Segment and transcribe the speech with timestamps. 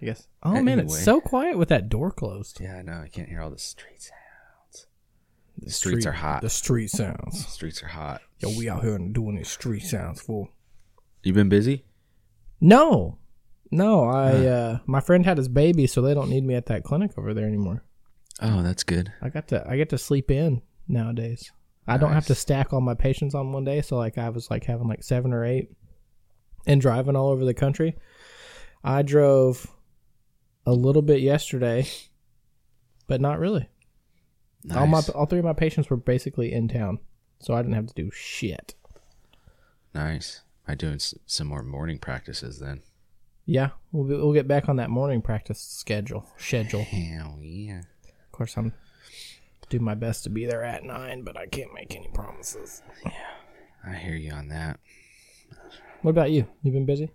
[0.00, 0.26] I guess.
[0.42, 0.84] Oh man, Anyway.
[0.84, 2.60] it's so quiet with that door closed.
[2.60, 3.00] Yeah, I know.
[3.04, 4.86] I can't hear all the street sounds.
[5.58, 6.42] The streets are hot.
[6.42, 7.46] The street sounds.
[7.46, 8.20] Streets are hot.
[8.40, 10.50] Yo, we out here doing these street sounds fool.
[11.22, 11.86] You been busy?
[12.60, 13.18] No,
[13.70, 14.04] no.
[14.04, 17.12] I uh, my friend had his baby, so they don't need me at that clinic
[17.16, 17.82] over there anymore.
[18.42, 19.10] Oh, that's good.
[19.22, 21.50] I got to I get to sleep in nowadays.
[21.88, 23.80] I don't have to stack all my patients on one day.
[23.80, 25.70] So like I was like having like seven or eight,
[26.66, 27.96] and driving all over the country.
[28.84, 29.66] I drove
[30.66, 31.86] a little bit yesterday,
[33.06, 33.68] but not really.
[34.74, 36.98] All my all three of my patients were basically in town,
[37.38, 38.74] so I didn't have to do shit.
[39.94, 40.42] nice.
[40.68, 42.82] I doing some more morning practices then.
[43.44, 46.26] Yeah, we'll be, we'll get back on that morning practice schedule.
[46.36, 46.82] Schedule.
[46.82, 47.82] Hell yeah.
[48.04, 48.72] Of course, I'm
[49.68, 52.82] do my best to be there at nine, but I can't make any promises.
[53.04, 53.12] Yeah,
[53.86, 54.80] I hear you on that.
[56.02, 56.46] What about you?
[56.62, 57.10] You been busy?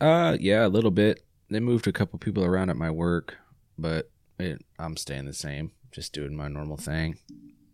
[0.00, 1.22] Uh, yeah, a little bit.
[1.50, 3.36] They moved a couple people around at my work,
[3.76, 5.72] but it, I'm staying the same.
[5.90, 7.18] Just doing my normal thing.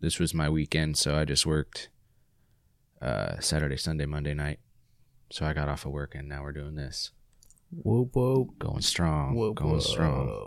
[0.01, 1.91] This was my weekend, so I just worked
[3.03, 4.61] uh, Saturday, Sunday, Monday night.
[5.31, 7.11] So I got off of work, and now we're doing this.
[7.71, 8.59] Whoop whoop.
[8.59, 9.35] Going strong.
[9.35, 9.83] Whoop going whoop.
[9.83, 10.47] strong.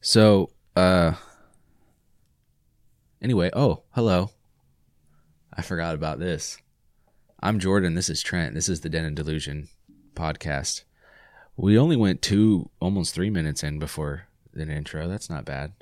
[0.00, 1.14] So, uh,
[3.20, 4.30] anyway, oh, hello.
[5.52, 6.58] I forgot about this.
[7.40, 7.94] I'm Jordan.
[7.94, 8.54] This is Trent.
[8.54, 9.68] This is the Den and Delusion
[10.14, 10.82] podcast.
[11.60, 15.08] We only went two, almost three minutes in before an intro.
[15.08, 15.72] That's not bad.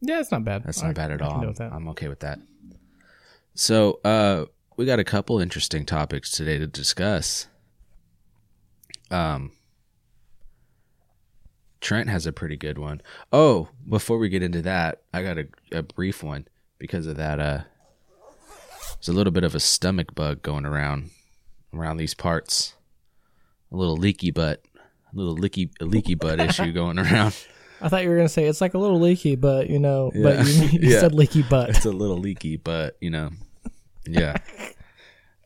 [0.00, 0.64] Yeah, it's not bad.
[0.64, 1.38] That's I- not bad at all.
[1.40, 1.72] deal with that.
[1.72, 2.40] I'm okay with that.
[3.54, 7.46] So, uh, we got a couple interesting topics today to discuss.
[9.10, 9.52] Um,
[11.80, 13.00] Trent has a pretty good one.
[13.32, 16.48] Oh, before we get into that, I got a, a brief one
[16.78, 17.38] because of that.
[17.40, 17.60] Uh,
[18.96, 21.10] there's a little bit of a stomach bug going around
[21.72, 22.74] around these parts.
[23.72, 27.36] A little leaky butt, a little leaky a leaky butt issue going around.
[27.80, 30.22] I thought you were gonna say it's like a little leaky, but you know, Yeah.
[30.22, 31.00] but you, you Yeah.
[31.00, 31.70] said leaky butt.
[31.70, 33.30] it's a little leaky, but you know,
[34.06, 34.36] yeah.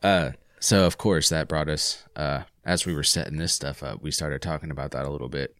[0.03, 4.01] Uh, so of course that brought us, uh, as we were setting this stuff up,
[4.01, 5.55] we started talking about that a little bit,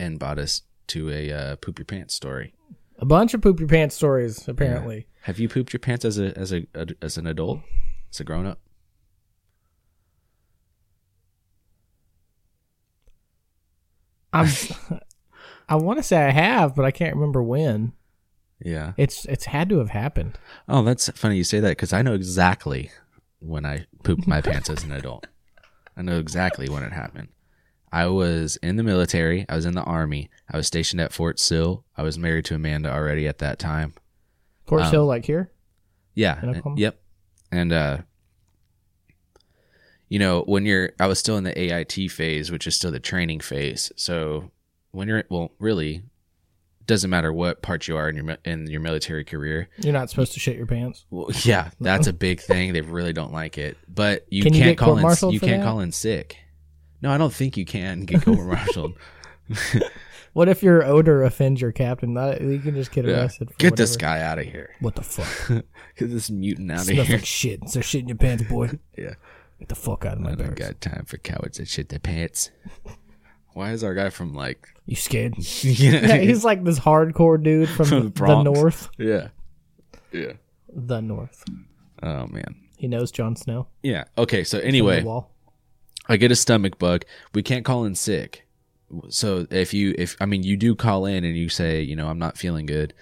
[0.00, 2.52] and brought us to a uh, poop your pants story.
[2.98, 5.06] A bunch of poop your pants stories, apparently.
[5.22, 6.66] Have you pooped your pants as a as a,
[7.00, 7.60] as an adult,
[8.10, 8.58] as a grown up?
[14.32, 14.48] I'm.
[15.68, 17.92] I want to say I have, but I can't remember when.
[18.62, 18.92] Yeah.
[18.96, 20.38] It's it's had to have happened.
[20.68, 22.90] Oh, that's funny you say that because I know exactly
[23.38, 25.26] when I pooped my pants as an adult.
[25.96, 27.28] I know exactly when it happened.
[27.92, 29.46] I was in the military.
[29.48, 30.28] I was in the army.
[30.50, 31.84] I was stationed at Fort Sill.
[31.96, 33.94] I was married to Amanda already at that time.
[34.66, 35.50] Fort Um, Hill, like here.
[36.14, 36.38] Yeah.
[36.42, 37.00] And- yep.
[37.50, 37.98] And uh
[40.10, 43.00] you know, when you're I was still in the AIT phase, which is still the
[43.00, 43.90] training phase.
[43.96, 44.50] So
[44.90, 46.02] when you're well, really
[46.86, 49.68] doesn't matter what part you are in your in your military career.
[49.78, 51.06] You're not supposed to shit your pants.
[51.08, 52.72] Well, yeah, that's a big thing.
[52.72, 53.78] They really don't like it.
[53.88, 55.64] But you can can't get call in you can't that?
[55.64, 56.36] call in sick.
[57.00, 58.94] No, I don't think you can get court martialed.
[60.32, 62.14] What if your odor offends your captain?
[62.14, 63.50] Not, you can just get arrested.
[63.50, 64.76] For Get this guy out of here.
[64.78, 65.64] What the fuck?
[65.96, 67.16] Get this mutant out of here.
[67.16, 67.68] like shit.
[67.68, 68.70] So shit in your pants, boy.
[68.96, 69.14] Yeah.
[69.60, 70.60] Get the fuck out of my I don't barracks.
[70.60, 72.50] got time for cowards that shit their pants.
[73.52, 75.34] Why is our guy from like You scared?
[75.62, 78.44] yeah, yeah, he's like this hardcore dude from, From the, the the Bronx.
[78.44, 78.90] north.
[78.98, 79.28] yeah.
[80.12, 80.32] Yeah.
[80.72, 81.44] The north.
[82.02, 82.56] Oh man.
[82.78, 83.66] He knows Jon Snow.
[83.82, 84.04] Yeah.
[84.16, 85.30] Okay, so from anyway, the wall.
[86.08, 87.04] I get a stomach bug.
[87.34, 88.46] We can't call in sick.
[89.10, 92.08] So if you if I mean you do call in and you say, you know,
[92.08, 92.94] I'm not feeling good,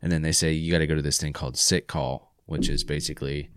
[0.00, 2.68] and then they say you got to go to this thing called sick call, which
[2.68, 3.50] is basically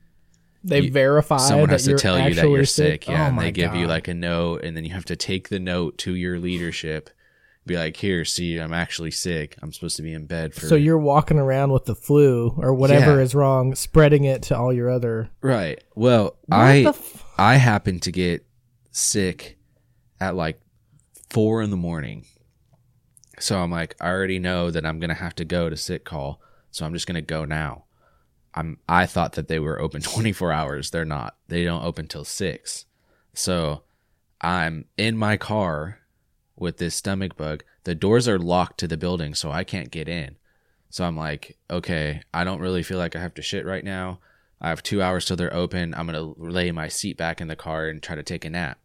[0.63, 3.07] they you- verify someone that has to tell you that you're sick.
[3.07, 5.49] Yeah, Oh and they give you like a note, and then you have to take
[5.49, 7.09] the note to your leadership.
[7.65, 9.55] Be like, here, see, I'm actually sick.
[9.61, 10.65] I'm supposed to be in bed for.
[10.65, 13.21] So you're walking around with the flu or whatever Yeah.
[13.23, 15.29] is wrong, spreading it to all your other.
[15.41, 15.79] right.
[15.95, 18.45] Well, What I f- I happened to get
[18.91, 19.57] sick
[20.19, 20.59] at like
[21.29, 22.25] four in the morning.
[23.39, 26.41] So I'm like, I already know that I'm gonna have to go to sick call,
[26.71, 27.85] so I'm just gonna go now.
[28.53, 30.89] I'm I thought that they were open 24 hours.
[30.91, 31.35] They're not.
[31.47, 32.85] They don't open till six.
[33.33, 33.83] So
[34.41, 35.99] I'm in my car
[36.57, 37.63] with this stomach bug.
[37.83, 40.35] The doors are locked to the building, so I can't get in.
[40.89, 44.19] So I'm like, okay, I don't really feel like I have to shit right now.
[44.59, 45.93] I have two hours till they're open.
[45.95, 48.77] I'm gonna lay my seat back in the car and try to take a nap.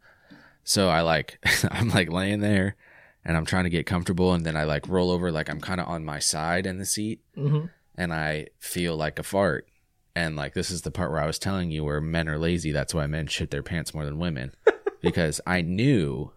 [0.64, 1.38] So I like,
[1.70, 2.76] I'm like laying there,
[3.24, 5.80] and I'm trying to get comfortable, and then I like roll over, like I'm kind
[5.80, 7.70] of on my side in the seat, Mhm.
[7.96, 9.68] And I feel like a fart.
[10.14, 12.72] And like this is the part where I was telling you where men are lazy.
[12.72, 14.52] That's why men shit their pants more than women,
[15.02, 16.32] because I knew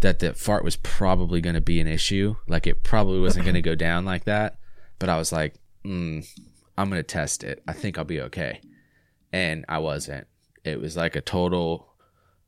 [0.00, 2.36] that the fart was probably going to be an issue.
[2.48, 4.58] Like it probably wasn't going to go down like that.
[4.98, 5.54] But I was like,
[5.84, 6.26] mm,
[6.78, 7.62] I'm going to test it.
[7.68, 8.60] I think I'll be okay.
[9.32, 10.26] And I wasn't.
[10.64, 11.92] It was like a total,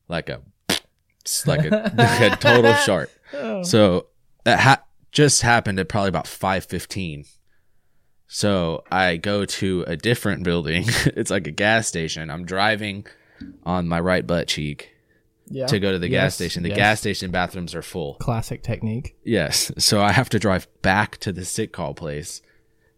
[0.08, 0.40] like a,
[1.46, 3.10] like a, like a total shart.
[3.62, 4.06] So
[4.44, 7.26] that ha- just happened at probably about 5:15.
[8.34, 10.86] So I go to a different building.
[11.06, 12.30] it's like a gas station.
[12.30, 13.06] I'm driving
[13.62, 14.92] on my right butt cheek
[15.46, 15.66] Yeah.
[15.66, 16.64] to go to the gas station.
[16.64, 16.76] The yes.
[16.76, 18.14] gas station bathrooms are full.
[18.14, 19.14] Classic technique.
[19.22, 19.70] Yes.
[19.78, 22.42] So I have to drive back to the sick call place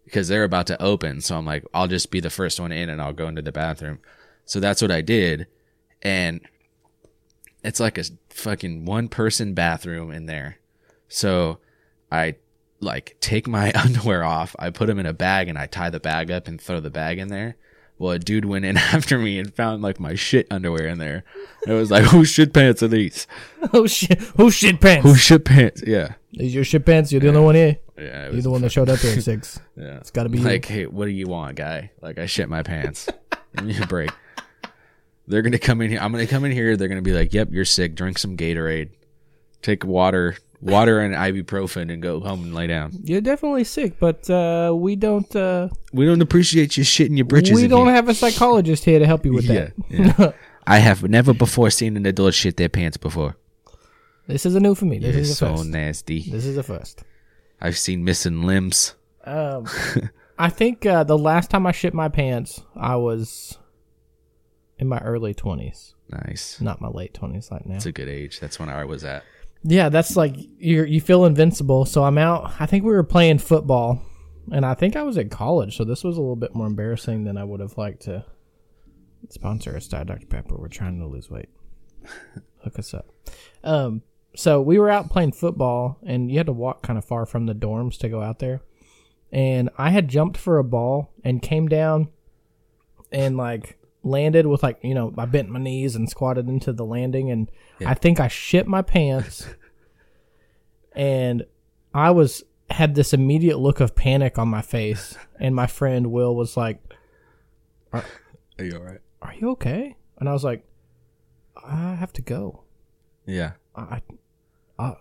[0.05, 1.21] because they're about to open.
[1.21, 3.51] So I'm like, I'll just be the first one in and I'll go into the
[3.51, 3.99] bathroom.
[4.45, 5.45] So that's what I did.
[6.01, 6.41] And
[7.63, 10.57] it's like a fucking one person bathroom in there.
[11.09, 11.59] So
[12.11, 12.37] I
[12.79, 15.99] like take my underwear off, I put them in a bag and I tie the
[15.99, 17.55] bag up and throw the bag in there.
[17.99, 21.23] Well, a dude went in after me and found like my shit underwear in there.
[21.65, 23.27] It was like, whose shit pants are these?
[23.73, 24.19] oh shit!
[24.37, 25.03] Who shit pants?
[25.03, 25.83] Whose shit pants?
[25.85, 26.13] Yeah.
[26.31, 27.11] These your shit pants?
[27.11, 27.77] You're the only one here.
[27.97, 28.29] Yeah.
[28.29, 29.59] You're the one that showed up here at six.
[29.75, 29.97] Yeah.
[29.97, 31.89] It's got to be Like, hey, what do you want, guy?
[31.99, 33.09] Like, I shit my pants.
[33.55, 34.11] Give me a break.
[35.27, 35.99] They're gonna come in here.
[35.99, 36.77] I'm gonna come in here.
[36.77, 37.95] They're gonna be like, "Yep, you're sick.
[37.95, 38.91] Drink some Gatorade.
[39.61, 42.99] Take water, water and ibuprofen, and go home and lay down." you.
[43.03, 45.33] You're definitely sick, but uh, we don't.
[45.35, 47.55] Uh, We don't appreciate you shitting your britches.
[47.55, 47.95] we don't here.
[47.95, 50.17] have a psychologist here to help you with Yeah, that.
[50.19, 50.31] yeah.
[50.67, 53.35] I have never before seen an adult shit their pants before.
[54.27, 54.99] This is a new for me.
[54.99, 55.69] This is a so first.
[55.69, 56.29] nasty.
[56.29, 57.03] This is a first.
[57.61, 58.93] I've seen missing limbs.
[59.23, 59.65] Um,
[60.37, 63.57] I think uh, the last time I shit my pants, I was
[64.77, 66.59] in my early twenties, Nice.
[66.61, 67.75] not my late twenties like now.
[67.77, 68.39] It's a good age.
[68.41, 69.23] That's when I was at.
[69.69, 71.83] Yeah, that's like you you feel invincible.
[71.83, 72.53] So I'm out.
[72.57, 74.01] I think we were playing football,
[74.49, 75.75] and I think I was at college.
[75.75, 78.23] So this was a little bit more embarrassing than I would have liked to
[79.29, 79.87] sponsor us.
[79.89, 80.55] Diet Dr Pepper.
[80.57, 81.49] We're trying to lose weight.
[82.63, 83.07] Hook us up.
[83.61, 84.03] Um.
[84.37, 87.45] So we were out playing football, and you had to walk kind of far from
[87.45, 88.61] the dorms to go out there.
[89.33, 92.07] And I had jumped for a ball and came down,
[93.11, 93.76] and like
[94.07, 97.51] landed with like you know I bent my knees and squatted into the landing, and
[97.85, 99.47] I think I shit my pants
[100.95, 101.45] and
[101.93, 106.35] I was had this immediate look of panic on my face, and my friend Will
[106.35, 106.81] was like,
[107.93, 108.03] Are
[108.59, 108.99] you all right?
[109.21, 110.65] "Are you okay?" And I was like,
[111.63, 112.63] "I have to go.
[113.25, 113.53] Yeah.
[113.75, 114.01] I,
[114.79, 114.95] I,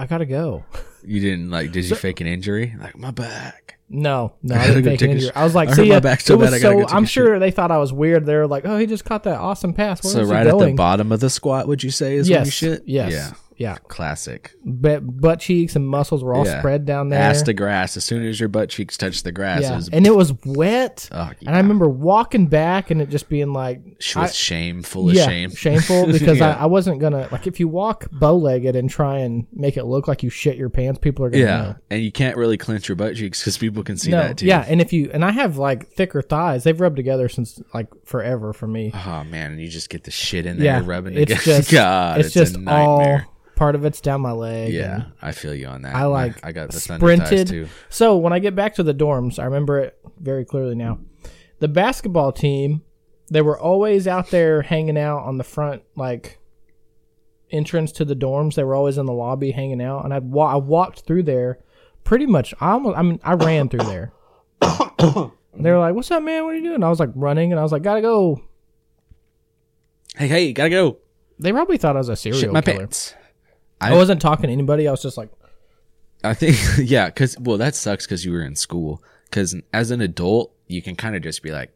[0.00, 0.64] I gotta go."
[1.04, 1.72] You didn't like?
[1.72, 2.74] Did you fake an injury?
[2.80, 3.78] Like my back.
[3.88, 5.28] No, no, I I didn't take an injury.
[5.30, 6.80] sh- I was like, I "See, my back so it was bad I gotta go
[6.82, 8.24] take I'm sure they thought I was weird.
[8.24, 11.10] They're like, "Oh, he just caught that awesome pass." Where So right at the bottom
[11.10, 12.82] of the squat, would you say is when you Yes, shit?
[12.86, 13.32] yes, Yeah.
[13.60, 13.76] Yeah.
[13.88, 14.52] Classic.
[14.64, 16.58] Butt, butt cheeks and muscles were all Yeah.
[16.60, 17.20] spread down there.
[17.20, 17.96] Ass to grass.
[17.96, 20.32] As soon as your butt cheeks touch the grass, it yeah, was and it was
[20.46, 21.08] wet.
[21.12, 24.82] oh, And I remember walking back and it just being like, sh- I- with shame,
[24.82, 25.50] full of yeah, shame.
[25.54, 26.56] shameful because Yeah.
[26.56, 29.84] I, I wasn't gonna like if you walk bow legged and try and make it
[29.84, 31.76] look like you shit your pants, people are gonna Yeah, know.
[31.90, 34.46] and you can't really clench your butt cheeks because people can see No, that too.
[34.46, 37.88] yeah, and if you and I have like thicker thighs, they've rubbed together since like
[38.06, 38.90] forever for me.
[38.94, 41.58] Oh man, and you just get the shit in there yeah, rubbing it's together.
[41.58, 43.26] just God, it's, just a all nightmare.
[43.60, 44.72] Part of it's down my leg.
[44.72, 45.94] Yeah, I feel you on that.
[45.94, 47.46] I like I got the sprinted.
[47.46, 47.68] too.
[47.90, 50.98] So when I get back to the dorms, I remember it very clearly now.
[51.58, 52.80] The basketball team,
[53.30, 56.38] they were always out there hanging out on the front, like
[57.50, 58.54] entrance to the dorms.
[58.54, 61.58] They were always in the lobby hanging out, and I'd wa- I walked through there.
[62.02, 64.12] Pretty much, I almost, I mean, I ran through there.
[64.62, 66.44] they were like, "What's up, man?
[66.44, 68.40] What are you doing?" I was like running, and I was like, "Gotta go."
[70.16, 70.96] Hey, hey, gotta go.
[71.38, 72.78] They probably thought I was a serial Shit my killer.
[72.78, 73.14] pants.
[73.80, 74.86] I wasn't talking to anybody.
[74.86, 75.30] I was just like,
[76.22, 79.02] I think yeah, because well, that sucks because you were in school.
[79.24, 81.70] Because as an adult, you can kind of just be like,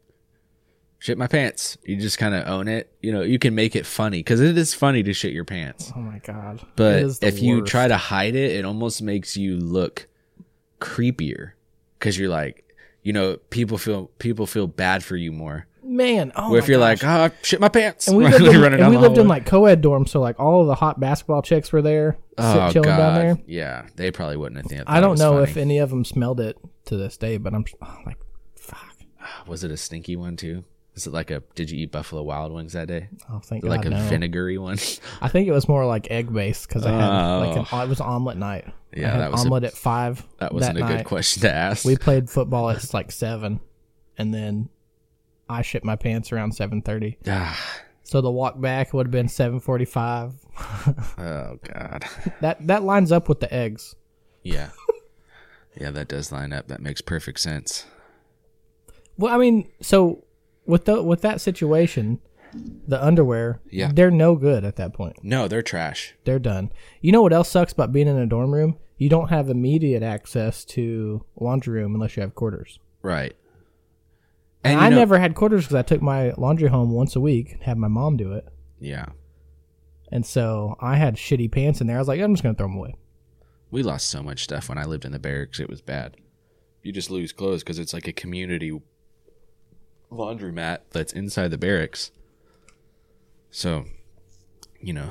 [0.99, 2.93] "Shit my pants." You just kind of own it.
[3.01, 5.91] You know, you can make it funny because it is funny to shit your pants.
[5.95, 10.07] "Oh my god!" But if you try to hide it, it almost makes you look
[10.79, 11.53] creepier
[11.97, 12.65] because you're like,
[13.03, 15.67] you know, people feel people feel bad for you more.
[15.85, 17.03] Man, oh Where if you're gosh.
[17.03, 19.81] like, oh, shit my pants, And we lived in, and we lived in like co-ed
[19.81, 22.97] dorms, so like all of the hot basketball chicks were there, sit, oh chilling god,
[22.97, 23.37] down there.
[23.47, 24.85] yeah, they probably wouldn't have.
[24.85, 25.51] Thought I don't know funny.
[25.51, 28.17] if any of them smelled it to this day, but I'm oh, like,
[28.55, 28.95] fuck.
[29.47, 30.63] was it a stinky one too.
[30.95, 31.43] Is it like a?
[31.55, 33.09] Did you eat Buffalo Wild Wings that day?
[33.29, 33.97] Oh, thank God, like a no.
[34.03, 34.77] vinegary one.
[35.21, 37.83] I think it was more like egg based because I had like an, oh.
[37.83, 38.65] it was omelet night.
[38.95, 40.25] Yeah, that was a- omelet at five.
[40.39, 40.97] That wasn't a night.
[40.97, 41.83] good question to ask.
[41.83, 43.59] We played football at like seven,
[44.17, 44.69] and then
[45.49, 47.17] I shit my pants around seven thirty.
[47.27, 47.59] Ah,
[48.03, 50.33] So the walk back would have been seven forty five.
[51.17, 52.05] oh god.
[52.41, 53.95] That that lines up with the eggs.
[54.43, 54.69] Yeah.
[55.79, 56.67] yeah, that does line up.
[56.67, 57.85] That makes perfect sense.
[59.17, 60.23] Well, I mean, so
[60.65, 62.19] with the with that situation,
[62.87, 63.91] the underwear, Yeah.
[63.93, 65.17] they're no good at that point.
[65.23, 66.13] No, they're trash.
[66.25, 66.71] They're done.
[67.01, 68.77] You know what else sucks about being in a dorm room?
[68.97, 72.79] You don't have immediate access to laundry room unless you have quarters.
[73.01, 73.35] Right.
[74.65, 77.53] And, I know- never had quarters because I took my laundry home once a week
[77.53, 78.47] and had my mom do it.
[78.79, 79.05] Yeah.
[80.11, 81.95] And so I had shitty pants in there.
[81.97, 82.95] I was like, I'm just gonna throw them away.
[83.71, 85.59] We lost so much stuff when I lived in the barracks.
[85.59, 86.17] It was bad.
[86.83, 88.79] You just lose clothes because it's like a community
[90.11, 92.11] laundromat that's inside the barracks.
[93.51, 93.85] So,
[94.79, 95.09] you know,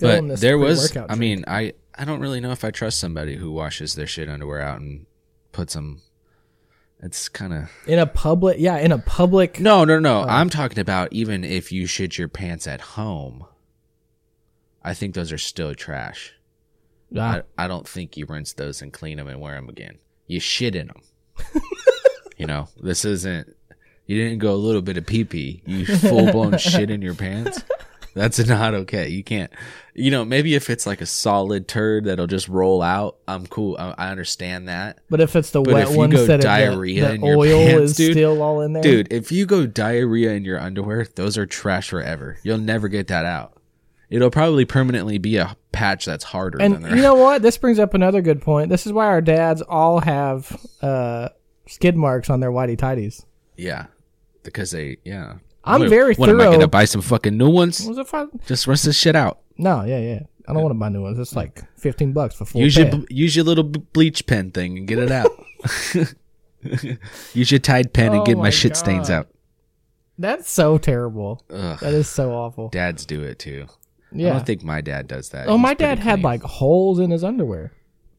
[0.00, 3.52] but there was, I mean, I I don't really know if I trust somebody who
[3.52, 5.06] washes their shit underwear out and
[5.52, 6.02] puts them.
[7.02, 9.58] It's kind of in a public, yeah, in a public.
[9.58, 10.22] no, no, no.
[10.22, 13.44] I'm talking about even if you shit your pants at home.
[14.84, 16.34] I think those are still trash.
[17.16, 19.98] Ah, I, I don't think you rinse those and clean them and wear them again.
[20.26, 21.02] You shit in them.
[22.36, 23.54] you know, this isn't.
[24.06, 25.62] You didn't go a little bit of pee pee.
[25.66, 27.62] You full blown shit in your pants.
[28.14, 29.08] That's not okay.
[29.08, 29.50] You can't.
[29.94, 33.76] You know, maybe if it's like a solid turd that'll just roll out, I'm cool.
[33.78, 37.20] I, I understand that, but if it's the but wet ones that diarrhea the, in
[37.20, 39.12] the your oil pants, is dude- still all in there, dude.
[39.12, 42.38] If you go diarrhea in your underwear, those are trash forever.
[42.42, 43.54] You'll never get that out.
[44.08, 47.40] It'll probably permanently be a patch that's harder than And you know what?
[47.40, 48.68] This brings up another good point.
[48.68, 51.30] This is why our dads all have uh,
[51.66, 53.24] skid marks on their whitey tighties.
[53.56, 53.86] Yeah,
[54.42, 55.36] because they yeah.
[55.64, 56.52] I'm What- very What am I thorough.
[56.52, 57.86] gonna buy some fucking new ones?
[57.86, 58.06] It?
[58.46, 59.38] Just rinse this shit out.
[59.58, 60.20] No, yeah, yeah.
[60.48, 61.18] I don't want to buy new ones.
[61.18, 64.88] It's like fifteen bucks for full Use your use your little bleach pen thing and
[64.88, 65.30] get it out.
[67.34, 69.28] use your Tide pen Oh and get oh my my shit stains out.
[70.18, 71.42] That's so terrible.
[71.50, 71.78] Ugh.
[71.80, 72.68] That is so awful.
[72.68, 73.66] Dads do it too.
[73.68, 74.32] I Yeah.
[74.34, 75.48] don't think my dad does that.
[75.48, 76.22] Oh, He's my dad had clean.
[76.22, 77.72] like holes in his underwear.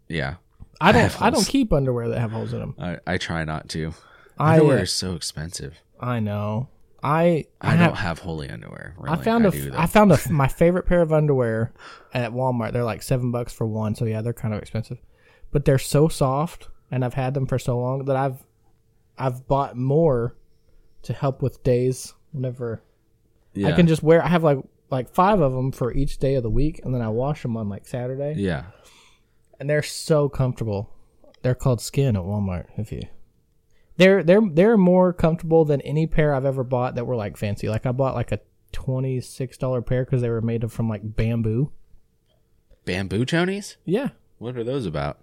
[0.07, 0.35] yeah.
[0.81, 1.01] I don't.
[1.03, 2.75] have I, don't keep underwear that have holes in them.
[2.77, 3.93] I, I try not to.
[4.37, 4.55] I.
[4.55, 5.75] Underwear uh, is so expensive.
[5.99, 6.67] I know.
[7.03, 7.45] I.
[7.61, 8.95] I, have, don't have holy underwear.
[9.03, 9.51] I found a.
[9.51, 9.77] do, though.
[9.77, 10.19] I found a.
[10.31, 11.73] My favorite pair of underwear
[12.13, 12.73] at Walmart.
[12.73, 13.95] They're like seven bucks for one.
[13.95, 14.99] So yeah, they're kind of expensive,
[15.51, 18.43] but they're so soft, and I've had them for so long that I've,
[19.17, 20.35] I've bought more,
[21.03, 22.81] to help with days whenever
[23.53, 23.67] yeah.
[23.67, 24.23] I can just wear.
[24.23, 27.01] I have like like five of them for each day of the week, and then
[27.01, 28.65] I wash them on like Saturday, Yeah.
[29.59, 30.89] and they're so comfortable.
[31.41, 32.67] They're called Skin at Walmart.
[32.77, 33.01] If you,
[33.97, 37.69] they're they're they're more comfortable than any pair I've ever bought that were like fancy.
[37.69, 38.39] Like I bought like a
[38.71, 41.71] twenty six dollar pair because they were made of from like bamboo.
[42.85, 43.77] Bamboo chonies?
[43.85, 44.09] Yeah,
[44.39, 45.19] What are those about?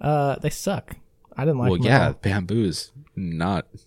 [0.00, 0.96] uh, they suck.
[1.36, 1.70] I didn't like.
[1.70, 3.66] well, yeah, bamboo is not.
[3.72, 3.86] It's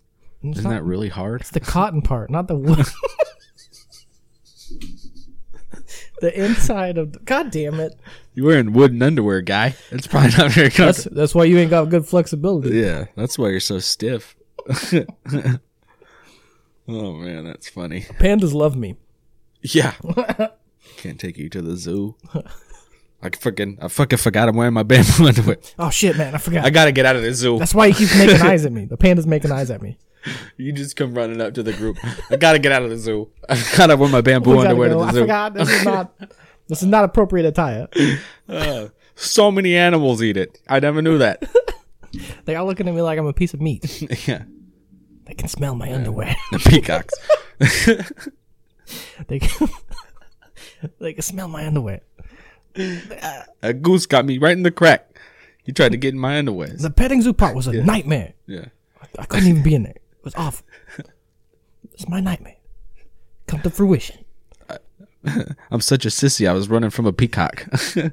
[0.59, 1.41] Isn't not- that really hard?
[1.41, 2.85] It's the cotton part, not the wood.
[6.21, 7.99] the inside of the, God damn it.
[8.33, 9.75] You're wearing wooden underwear, guy.
[9.91, 11.15] It's probably not very That's comfortable.
[11.17, 12.69] that's why you ain't got good flexibility.
[12.79, 14.35] Yeah, that's why you're so stiff.
[16.87, 18.01] oh man, that's funny.
[18.01, 18.95] Pandas love me.
[19.61, 19.93] Yeah,
[20.97, 22.15] can't take you to the zoo.
[23.21, 25.57] I fucking, I fucking forgot I'm wearing my bamboo underwear.
[25.77, 26.65] Oh shit, man, I forgot.
[26.65, 27.59] I gotta get out of the zoo.
[27.59, 28.85] That's why he keeps making eyes at me.
[28.85, 29.97] The panda's making eyes at me.
[30.57, 31.97] You just come running up to the group.
[32.29, 33.29] I gotta get out of the zoo.
[33.49, 34.99] I gotta wear my bamboo We underwear go.
[34.99, 35.19] to I the zoo.
[35.21, 35.53] forgot.
[35.55, 36.13] This is not.
[36.67, 37.87] This is not appropriate attire.
[38.49, 40.59] Uh, so many animals eat it.
[40.67, 41.43] I never knew that.
[42.45, 44.01] They are looking at me like I'm a piece of meat.
[44.27, 44.43] yeah,
[45.25, 46.35] They can smell my underwear.
[46.51, 47.13] the peacocks.
[49.29, 49.69] they can.
[50.99, 52.01] they can smell my underwear.
[53.63, 55.17] A goose got me right in the crack.
[55.63, 56.67] He tried to get in my underwear.
[56.77, 58.33] The petting zoo part was a nightmare.
[58.47, 58.65] Yeah.
[59.17, 59.95] I couldn't even be in there.
[60.21, 60.65] It was awful.
[61.93, 62.57] It's my nightmare.
[63.47, 64.23] Come to fruition.
[65.71, 66.47] I'm such a sissy.
[66.47, 67.65] I was running from a peacock.
[67.71, 68.11] the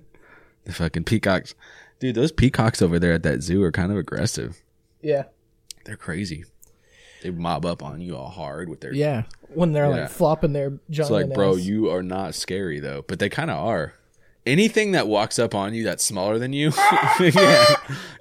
[0.71, 1.55] fucking peacocks.
[2.00, 4.62] Dude, those peacocks over there at that zoo are kind of aggressive.
[5.03, 5.25] Yeah.
[5.85, 6.45] They're crazy.
[7.23, 8.95] They mob up on you all hard with their.
[8.95, 9.25] Yeah.
[9.49, 10.03] When they're Yeah.
[10.03, 13.59] like flopping their It's like, bro, you are not scary though, but they kind of
[13.59, 13.95] are.
[14.49, 16.73] Anything that walks up on you that's smaller than you,
[17.21, 17.64] yeah,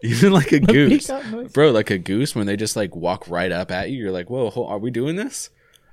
[0.03, 1.10] even like a goose,
[1.53, 4.29] bro, like a goose when they just like walk right up at you, you're like,
[4.29, 5.50] whoa, are we doing this?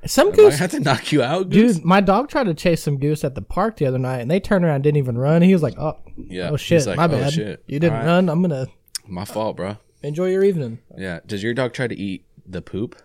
[0.07, 1.77] Some I goose have to knock you out, goose.
[1.77, 4.31] Dude, my dog tried to chase some goose at the park the other night, and
[4.31, 5.41] they turned around, and didn't even run.
[5.41, 7.33] He was like, "Oh, Yeah, oh shit, like, my "Oh, bad.
[7.33, 7.63] shit.
[7.67, 8.07] You didn't right.
[8.07, 8.29] run.
[8.29, 8.67] I'm gonna
[9.07, 9.77] My fault, bro.
[10.03, 11.21] enjoy your evening." Yeah.
[11.27, 12.97] Does your dog try to eat the poop?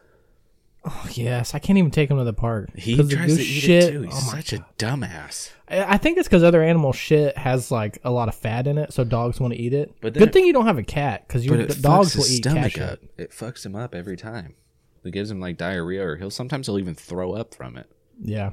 [0.91, 2.75] Oh, yes, I can't even take him to the park.
[2.75, 3.83] He tries to eat shit.
[3.83, 4.01] it too.
[4.03, 5.51] He's oh such a dumbass.
[5.69, 8.91] I think it's because other animal shit has like a lot of fat in it,
[8.91, 9.93] so dogs want to eat it.
[10.01, 12.15] But good it- thing you don't have a cat because your But it d- dogs
[12.15, 12.81] will eat cat shit.
[12.81, 12.99] up.
[13.17, 14.55] It fucks him up every time.
[15.03, 17.89] It gives him like diarrhea, or he'll sometimes he'll even throw up from it.
[18.21, 18.51] Yeah,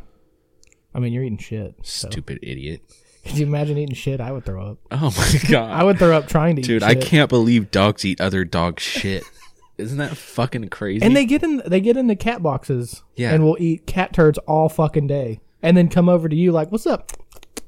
[0.95, 1.75] I mean you're eating shit.
[1.83, 2.09] So.
[2.11, 2.83] Stupid idiot.
[3.25, 4.21] Could you imagine eating shit?
[4.21, 4.79] I would throw up.
[4.93, 5.71] Oh my god.
[5.73, 6.67] I would throw up trying to eat.
[6.67, 9.25] Dude, I can't believe dogs eat other dog shit.
[9.79, 11.05] Isn't that fucking crazy?
[11.05, 13.03] And they get in they get into cat boxes.
[13.15, 13.33] Yeah.
[13.35, 15.41] And will eat cat turds all fucking day.
[15.63, 17.13] And then come over to you like, What's up?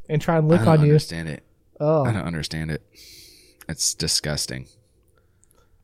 [0.09, 0.87] And try and I lick don't on you.
[0.87, 1.43] understand it.
[1.81, 2.83] Oh I don't understand it.
[3.69, 4.67] It's disgusting.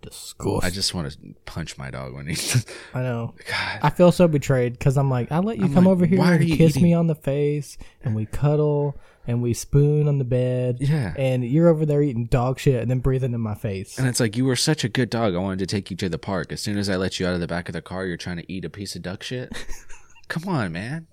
[0.05, 0.65] Disgust.
[0.65, 2.37] I just want to punch my dog when he.
[2.95, 3.35] I know.
[3.49, 3.79] God.
[3.83, 6.21] I feel so betrayed because I'm like, I let you I'm come like, over here
[6.23, 10.79] and kiss me on the face, and we cuddle, and we spoon on the bed,
[10.81, 11.15] Yeah.
[11.17, 13.99] and you're over there eating dog shit and then breathing in my face.
[13.99, 15.35] And it's like you were such a good dog.
[15.35, 16.53] I wanted to take you to the park.
[16.53, 18.37] As soon as I let you out of the back of the car, you're trying
[18.37, 19.51] to eat a piece of duck shit.
[20.29, 21.07] Come on, man.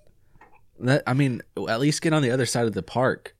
[0.78, 3.34] Let, I mean, at least get on the other side of the park.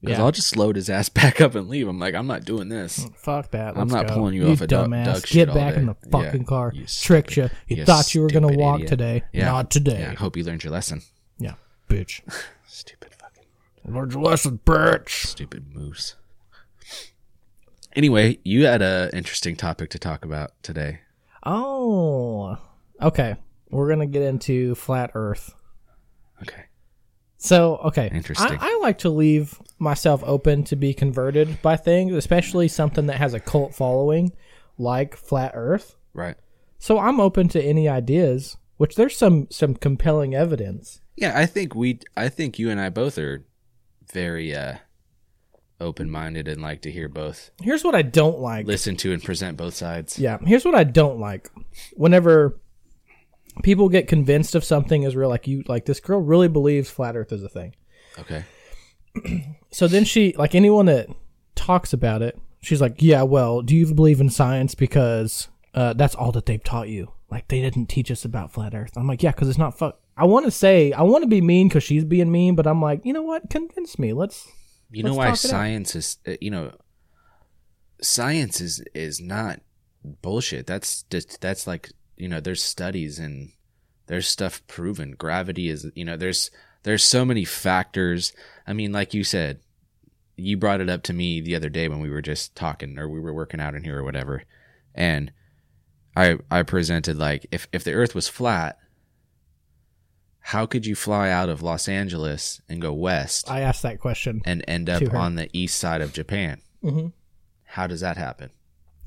[0.00, 0.24] Because Yeah.
[0.24, 1.86] I'll just load his ass back up and leave.
[1.86, 3.04] I'm like, I'm not doing this.
[3.04, 3.76] Mm, fuck that.
[3.76, 4.14] I'm not go.
[4.14, 5.04] pulling you off a dog- dumbass.
[5.04, 6.72] dog shit Get back in the Yeah, fucking car.
[6.74, 7.50] you Tricked you.
[7.68, 8.88] You you thought you were gonna walk idiot.
[8.88, 9.22] today.
[9.32, 9.46] Yeah.
[9.46, 10.00] Not today.
[10.00, 11.02] Yeah, I hope you learned your lesson.
[11.38, 11.54] Yeah,
[11.88, 12.20] bitch.
[12.66, 13.44] Stupid fucking
[13.84, 15.08] Learn your lesson, bitch.
[15.26, 16.16] stupid moose.
[17.94, 21.00] Anyway, you had an interesting topic to talk about today.
[21.44, 22.56] Oh,
[23.02, 23.36] okay.
[23.70, 25.54] We're gonna get into flat Earth.
[26.42, 26.64] Okay.
[27.38, 28.10] So, okay.
[28.12, 28.58] Interesting.
[28.60, 33.16] I, I like to leave myself open to be converted by things, especially something that
[33.16, 34.32] has a cult following,
[34.78, 35.96] like flat Earth.
[36.14, 36.36] Right.
[36.78, 38.56] So I'm open to any ideas.
[38.76, 41.02] Which there's some some compelling evidence.
[41.14, 43.44] Yeah, I think we I think you and I both are
[44.10, 44.76] very uh
[45.80, 48.66] open-minded and like to hear both Here's what I don't like.
[48.66, 50.18] listen to and present both sides.
[50.18, 51.50] Yeah, here's what I don't like.
[51.94, 52.58] Whenever
[53.62, 57.16] people get convinced of something is real, like you, like this girl really believes flat
[57.16, 57.74] Earth is a thing.
[58.18, 58.44] Okay.
[59.72, 61.06] So then she, like anyone that
[61.54, 66.16] talks about it, she's like, "Yeah, well, do you believe in science because uh, that's
[66.16, 67.12] all that they've taught you?
[67.30, 70.00] Like they didn't teach us about flat Earth." I'm like, "Yeah, because it's not fuck."
[70.16, 72.82] I want to say I want to be mean because she's being mean, but I'm
[72.82, 73.48] like, you know what?
[73.48, 74.12] Convince me.
[74.12, 74.48] Let's.
[74.90, 75.38] You know Let's why talk out.
[75.38, 76.72] science is uh, you know
[78.02, 79.60] science is is not
[80.22, 80.66] bullshit.
[80.66, 83.52] That's just that's like, you know, there's studies and
[84.06, 85.12] there's stuff proven.
[85.12, 86.50] Gravity is, you know, there's
[86.82, 88.32] there's so many factors.
[88.66, 89.60] I mean, like you said,
[90.36, 93.08] you brought it up to me the other day when we were just talking or
[93.08, 94.44] we were working out in here or whatever.
[94.94, 95.32] And
[96.16, 98.78] I I presented like if if the earth was flat,
[100.40, 103.50] how could you fly out of Los Angeles and go west?
[103.50, 104.40] I asked that question.
[104.44, 106.62] and end up on the east side of Japan.
[106.82, 107.08] hmm
[107.64, 108.50] How does that happen?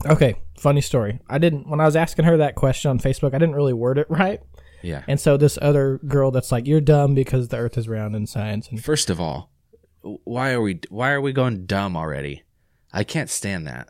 [0.06, 1.20] Okay, funny story.
[1.30, 3.34] I didn't when I was asking her that question on Facebook.
[3.34, 4.42] I didn't really word it right.
[4.84, 5.04] Yeah.
[5.08, 8.28] And so this other girl that's like, "You're dumb because the Earth is round in
[8.28, 9.50] science." And First of all,
[10.02, 12.44] why are we why are we going dumb already?
[12.92, 13.90] I can't stand that.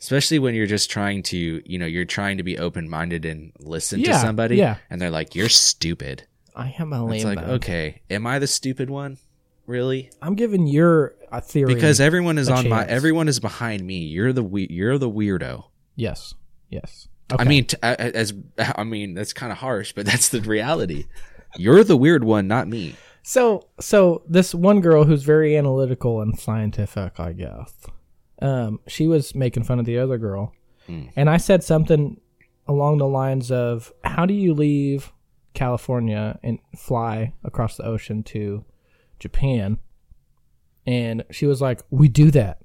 [0.00, 4.00] Especially when you're just trying to, you know, you're trying to be open-minded and listen
[4.00, 4.76] to Yeah, somebody yeah.
[4.90, 6.24] and they're like, "You're stupid."
[6.56, 7.14] I am a lame.
[7.16, 7.38] It's like.
[7.38, 9.18] "Okay, am I the stupid one?"
[9.66, 10.10] Really?
[10.22, 12.90] I'm giving your uh, theory Because everyone is a on my chance.
[12.90, 13.98] everyone is behind me.
[13.98, 15.64] You're the we- you're the weirdo.
[15.94, 16.32] yes,
[16.70, 17.08] yes.
[17.36, 21.06] I mean, t- as I mean, that's kind of harsh, but that's the reality.
[21.56, 22.94] You're the weird one, not me.
[23.22, 27.74] so so this one girl who's very analytical and scientific, I guess.
[28.40, 30.52] Um, she was making fun of the other girl,
[30.86, 31.06] Hmm.
[31.16, 32.20] and I said something
[32.66, 35.12] along the lines of, "How do you leave
[35.54, 38.64] California and fly across the ocean to
[39.18, 39.78] Japan?"
[40.86, 42.58] And she was like, "We do that."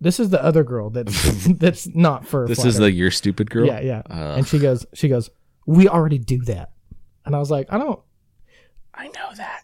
[0.00, 2.46] This is the other girl that's that's not for.
[2.48, 3.66] This is the you're stupid girl.
[3.66, 4.02] Yeah, yeah.
[4.08, 5.30] Uh, and she goes, she goes,
[5.66, 6.70] we already do that.
[7.24, 8.00] And I was like, I don't,
[8.94, 9.62] I know that.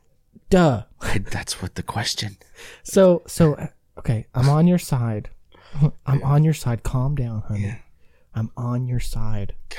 [0.51, 0.83] duh.
[1.31, 2.37] That's what the question.
[2.83, 3.57] So, so,
[3.99, 5.31] okay, I'm on your side.
[6.07, 6.83] I'm on your side.
[6.83, 7.79] Calm down, honey.
[8.35, 9.55] I'm on your side.
[9.71, 9.79] God.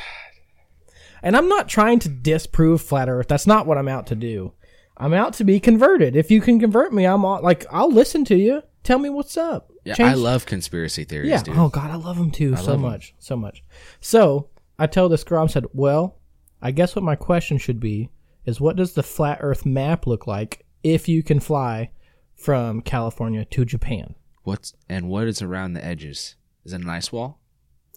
[1.22, 3.28] And I'm not trying to disprove flat Earth.
[3.28, 4.54] That's not what I'm out to do.
[4.98, 6.16] I'm out to be converted.
[6.16, 8.64] If you can convert me, I'm all, like, I'll listen to you.
[8.88, 9.70] Tell me what's up.
[9.84, 11.44] Yeah, Change- I love conspiracy theories, Yeah.
[11.44, 11.58] dude.
[11.58, 12.82] Oh God, I love them too so love 'em.
[12.84, 13.62] much, so much.
[14.00, 14.48] So
[14.80, 16.16] I tell this girl, I said, "Well,
[16.62, 18.12] I guess what my question should be
[18.46, 21.92] is, what does the flat Earth map look like if you can fly
[22.34, 26.38] from California to Japan?" What's and what is around the edges?
[26.64, 27.42] Is it an ice wall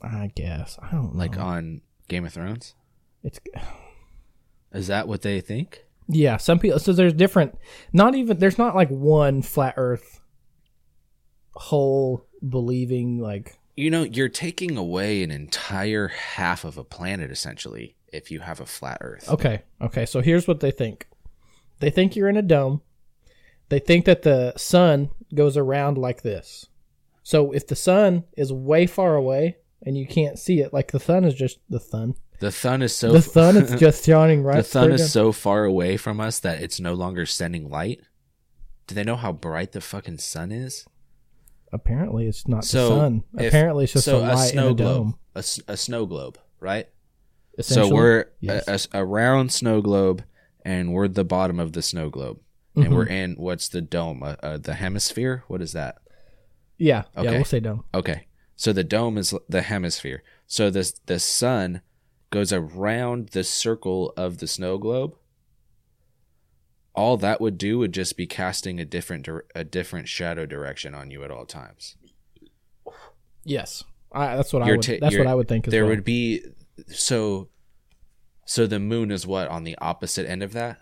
[0.02, 1.42] I guess I don't like know.
[1.44, 2.74] on Game of Thrones?
[3.22, 3.38] it's
[4.72, 5.84] Is that what they think?
[6.08, 6.36] yeah.
[6.36, 7.56] Some people so there's different.
[7.92, 10.19] Not even there's not like one flat Earth
[11.54, 17.96] whole believing like You know, you're taking away an entire half of a planet essentially
[18.12, 19.28] if you have a flat Earth.
[19.28, 19.62] Okay.
[19.80, 20.06] Okay.
[20.06, 21.06] So here's what they think.
[21.80, 22.82] They think you're in a dome.
[23.68, 26.66] They think that the sun goes around like this.
[27.22, 30.98] So if the sun is way far away and you can't see it, like the
[31.00, 32.14] sun is just the sun.
[32.40, 34.56] The sun is so The sun is just shining right.
[34.56, 35.08] the sun is down.
[35.08, 38.00] so far away from us that it's no longer sending light.
[38.86, 40.84] Do they know how bright the fucking sun is?
[41.72, 43.24] Apparently, it's not So the sun.
[43.38, 45.18] if- Apparently, it's just so a light snow in a globe, dome.
[45.34, 46.38] a, a snow globe.
[46.60, 46.88] right?
[47.60, 48.86] So we're yes.
[48.92, 50.24] a, a, a round snow globe,
[50.64, 52.38] and we're the bottom of the snow globe,
[52.74, 52.94] and Mhm.
[52.94, 54.22] we're in what's the dome?
[54.22, 55.44] Uh, uh, the hemisphere?
[55.48, 55.98] What is that?
[56.78, 57.30] yeah, yeah, okay.
[57.32, 57.84] we'll say dome.
[57.92, 60.22] Okay, so the dome is the hemisphere.
[60.46, 61.82] So the the sun
[62.30, 65.14] goes around the circle of the snow globe.
[66.94, 71.10] All that would do would just be casting a different a different shadow direction on
[71.10, 71.96] you at all times.
[73.44, 74.82] Yes, I, that's what I would.
[74.82, 75.94] ta- that's what I would think as there well.
[75.94, 76.42] would be
[76.88, 77.48] so
[78.44, 80.78] so the moon is what on the opposite end of that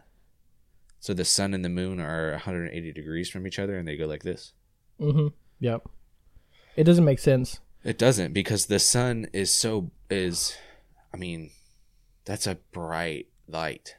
[1.01, 4.07] so the sun and the moon are 180 degrees from each other and they go
[4.07, 4.53] like this
[5.01, 5.29] Mm-hmm.
[5.61, 5.88] Yep.
[6.77, 7.61] It doesn't make sense.
[7.85, 10.57] it doesn't because the sun is so is
[11.12, 11.51] i mean
[12.25, 13.97] that's a bright light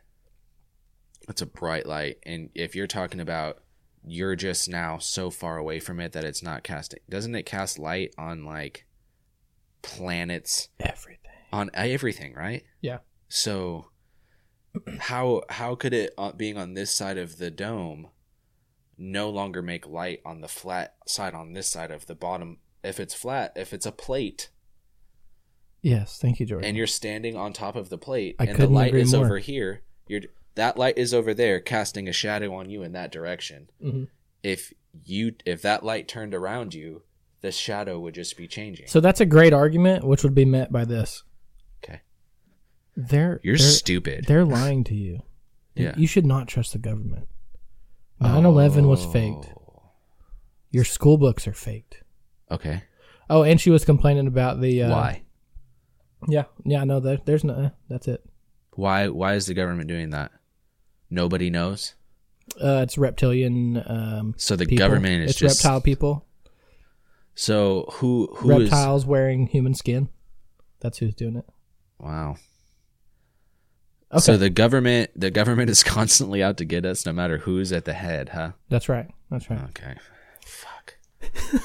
[1.29, 3.61] it's a bright light and if you're talking about
[4.05, 7.77] you're just now so far away from it that it's not casting doesn't it cast
[7.77, 8.85] light on like
[9.81, 11.31] planets Everything.
[11.53, 12.63] on everything, right?
[12.81, 12.99] Yeah.
[13.29, 13.85] So
[14.99, 18.09] how how could it uh, being on this side of the dome
[18.97, 22.99] no longer make light on the flat side on this side of the bottom if
[22.99, 24.49] it's flat, if it's a plate
[25.81, 26.65] Yes, thank you, George.
[26.65, 29.25] and you're standing on top of the plate I and the light is more.
[29.25, 30.21] over here, you're
[30.55, 33.69] that light is over there casting a shadow on you in that direction.
[33.83, 34.07] Mhm.
[34.43, 37.03] If you if that light turned around you,
[37.41, 38.87] the shadow would just be changing.
[38.87, 41.23] So that's a great argument, which would be met by this.
[41.83, 42.01] Okay.
[42.95, 44.25] They're You're they're, stupid.
[44.27, 45.21] they're lying to you.
[45.75, 45.93] Yeah.
[45.95, 47.29] You should not trust the government.
[48.19, 49.53] 9/11 was faked.
[49.55, 49.91] Oh.
[50.71, 52.03] Your school books are faked.
[52.51, 52.83] Okay.
[53.29, 55.21] Oh, and she was complaining about the uh, Why?
[56.27, 56.83] Yeah, yeah.
[56.83, 57.71] No, there, there's no.
[57.87, 58.25] That's it.
[58.71, 60.31] Why why is the government doing that?
[61.09, 61.95] Nobody knows.
[62.61, 63.83] Uh, it's reptilian.
[63.85, 64.87] Um, So the people.
[64.87, 66.25] government is it's just reptile people.
[67.35, 70.09] So who who is Reptiles wearing human skin.
[70.81, 71.45] That's who's doing it.
[71.99, 72.35] Wow.
[74.11, 77.71] Okay, So the government the government is constantly out to get us no matter who's
[77.71, 78.51] at the head, huh?
[78.69, 79.07] that's right.
[79.29, 79.61] That's right.
[79.69, 79.95] Okay.
[80.43, 80.95] Fuck.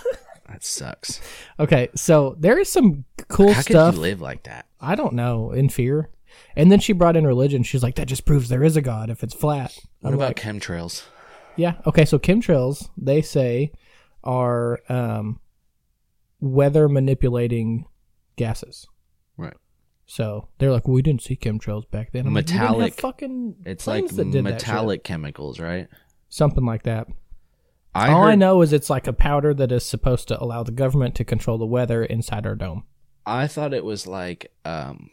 [0.48, 1.20] that sucks.
[1.58, 3.94] Okay, so there is some cool How stuff.
[3.94, 4.66] could you live like that?
[4.80, 6.10] I don't know in fear.
[6.56, 7.62] And then she brought in religion.
[7.62, 9.76] She's like, that just proves there is a god if it's flat.
[10.00, 11.04] What I'm about like, chemtrails?
[11.56, 11.74] yeah.
[11.86, 13.72] Okay, so chemtrails they say
[14.22, 15.40] are um,
[16.40, 17.86] weather manipulating
[18.36, 18.86] gases.
[19.36, 19.54] Right.
[20.06, 22.26] So they're like, we didn't see chemtrails back then.
[22.26, 22.94] I'm like, "You didn't have Metallic.
[23.00, 25.88] fucking It's like that did that shit." metallic chemicals, right?
[26.28, 27.06] something like that.
[27.94, 30.64] I All heard, I know is it's like a powder that is supposed to allow
[30.64, 32.82] the government to control the weather inside our dome.
[33.24, 35.10] I thought it was like um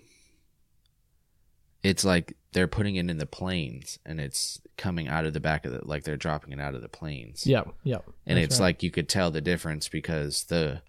[1.83, 5.65] it's like they're putting it in the planes and it's coming out of the back
[5.65, 7.45] of the like they're dropping it out of the planes.
[7.45, 7.99] Yeah, yeah.
[8.25, 8.67] and it's right.
[8.67, 10.81] like you could tell the difference because the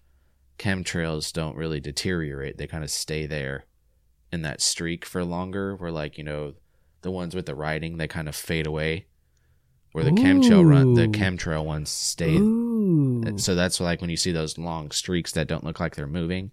[0.59, 3.65] chemtrails don't really deteriorate they kind of stay there
[4.31, 6.53] in that streak for longer where like you know
[7.01, 9.05] the ones with the writing they kind of fade away
[9.91, 13.37] where the chemtrail run the chemtrail ones stay Ooh.
[13.37, 16.51] so that's like when you see those long streaks that don't look like they're moving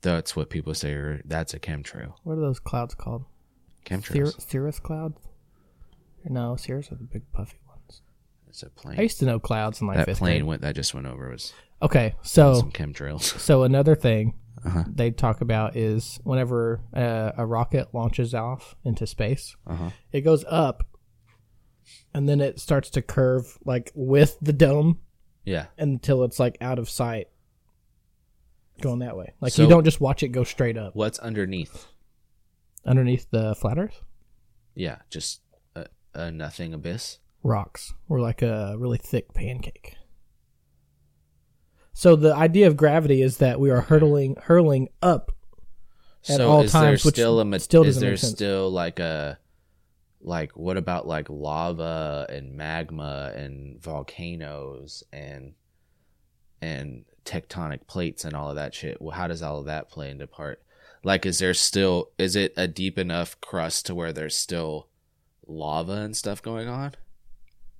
[0.00, 3.24] that's what people say are that's a chemtrail What are those clouds called?
[3.84, 5.18] Chemtrails Cir- cirrus clouds?
[6.24, 8.02] No, cirrus are the big puffy ones.
[8.48, 10.44] it's a plane I used to know clouds in like that fifth plane grade.
[10.44, 15.10] went that just went over was Okay, so some chemtrails so another thing uh-huh they
[15.10, 20.84] talk about is whenever uh, a rocket launches off into space, uh-huh it goes up,
[22.14, 25.00] and then it starts to curve like with the dome
[25.44, 27.26] yeah until it's like out of sight,
[28.80, 29.34] going that way.
[29.40, 31.86] Like So- you don't just watch it go straight up what's underneath
[32.84, 34.02] underneath the flat Earth.
[34.74, 35.40] Yeah, just
[35.74, 37.18] a, a nothing abyss.
[37.42, 39.96] rocks or like a really thick pancake.
[41.92, 45.32] So the idea of gravity is that we are hurtling hurling up
[46.28, 48.98] At so all is times, there which still a ma- still is there still like
[48.98, 49.38] a
[50.22, 55.52] like what about like lava and magma and volcanoes and
[56.62, 59.02] and tectonic plates and all of that shit?
[59.02, 60.62] Well, how does all of that play into part?
[61.04, 64.88] Like, is there still is it a deep enough crust to where there's still
[65.46, 66.94] lava and stuff going on?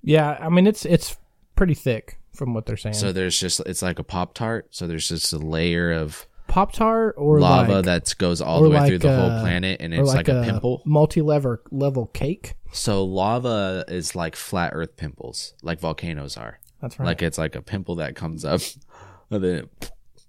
[0.03, 1.17] Yeah, I mean it's it's
[1.55, 2.95] pretty thick from what they're saying.
[2.95, 4.69] So there's just it's like a pop tart.
[4.71, 8.69] So there's just a layer of Pop tart or lava like, that goes all the
[8.69, 10.83] way through like, the whole uh, planet, and it's like, a, pimple.
[10.85, 12.57] multi-level level cake.
[12.73, 16.59] So lava is like flat Earth pimples, like volcanoes are.
[16.83, 17.07] That's right.
[17.07, 18.61] Like it's like a pimple that comes up,
[19.31, 19.71] and then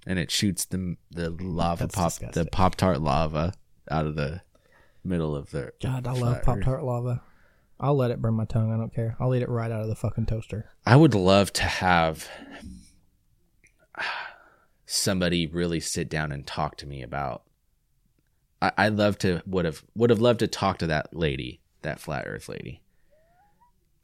[0.06, 2.44] and it shoots the the lava That's pop disgusting.
[2.44, 3.54] the pop tart lava
[3.90, 4.42] out of the
[5.04, 5.74] middle of the.
[5.82, 6.44] God, I love.
[6.44, 7.22] Pop Tart lava.
[7.80, 8.72] I'll let it burn my tongue.
[8.72, 9.16] I don't care.
[9.20, 10.70] I'll eat it right out of the fucking toaster.
[10.86, 12.28] I would love to have
[14.86, 17.44] somebody really sit down and talk to me about
[18.62, 22.00] I, I love to would have would have loved to talk to that lady, that
[22.00, 22.82] flat Earth lady.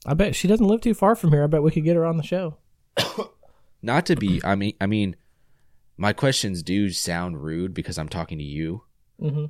[0.06, 1.44] I bet she doesn't live too far from here.
[1.44, 2.58] I bet we could get her on the show.
[3.82, 5.16] Not to be, I mean, I mean,
[6.00, 8.84] my questions do sound rude because I'm talking to you.
[9.22, 9.46] Mm-hmm.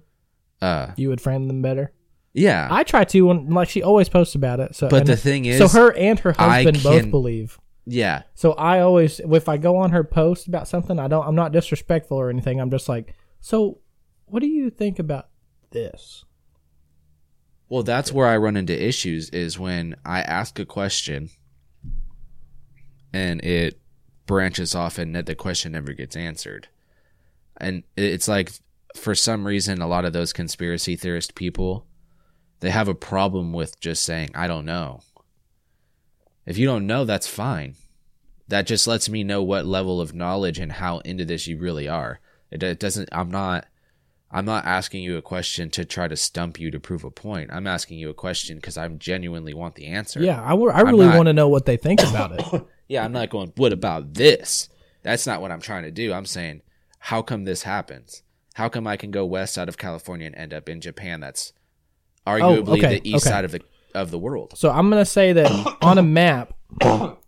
[0.62, 1.94] Uh, You would frame them better.
[2.34, 4.76] yeah, I try to when like she always posts about it.
[4.76, 7.60] So, but the thing is, so her and her husband both believe.
[7.86, 11.26] yeah, So I always, if I go on her post about something, I don't.
[11.26, 12.60] I'm not disrespectful or anything.
[12.60, 13.80] I'm just like, so
[14.26, 15.30] what do you think about
[15.72, 16.26] this?
[17.70, 21.30] Well, that's where I run into issues is when I ask a question
[23.14, 23.80] and it
[24.30, 26.68] branches off and that the question never gets answered.
[27.58, 28.52] And it's like
[28.96, 31.88] for some reason a lot of those conspiracy theorist people
[32.60, 35.02] they have a problem with just saying I don't know.
[36.46, 37.74] If you don't know, that's fine.
[38.48, 41.88] That just lets me know what level of knowledge and how into this you really
[41.88, 42.20] are.
[42.52, 43.66] It, it doesn't I'm not
[44.30, 47.50] I'm not asking you a question to try to stump you to prove a point.
[47.52, 50.22] I'm asking you a question because I genuinely want the answer.
[50.22, 52.64] Yeah, I, w- I really want to know what they think about it.
[52.90, 54.68] Yeah, I'm not going, what about this?
[55.04, 56.12] That's not what I'm trying to do.
[56.12, 56.64] I'm saying,
[56.98, 58.24] how come this happens?
[58.56, 61.54] How come I can go west out of California and end up in Japan that's
[62.28, 63.34] oh, arguably Oh, okay, the east okay.
[63.34, 63.62] side of the
[63.96, 64.54] of the world?
[64.58, 66.54] So I'm gonna say that on a map,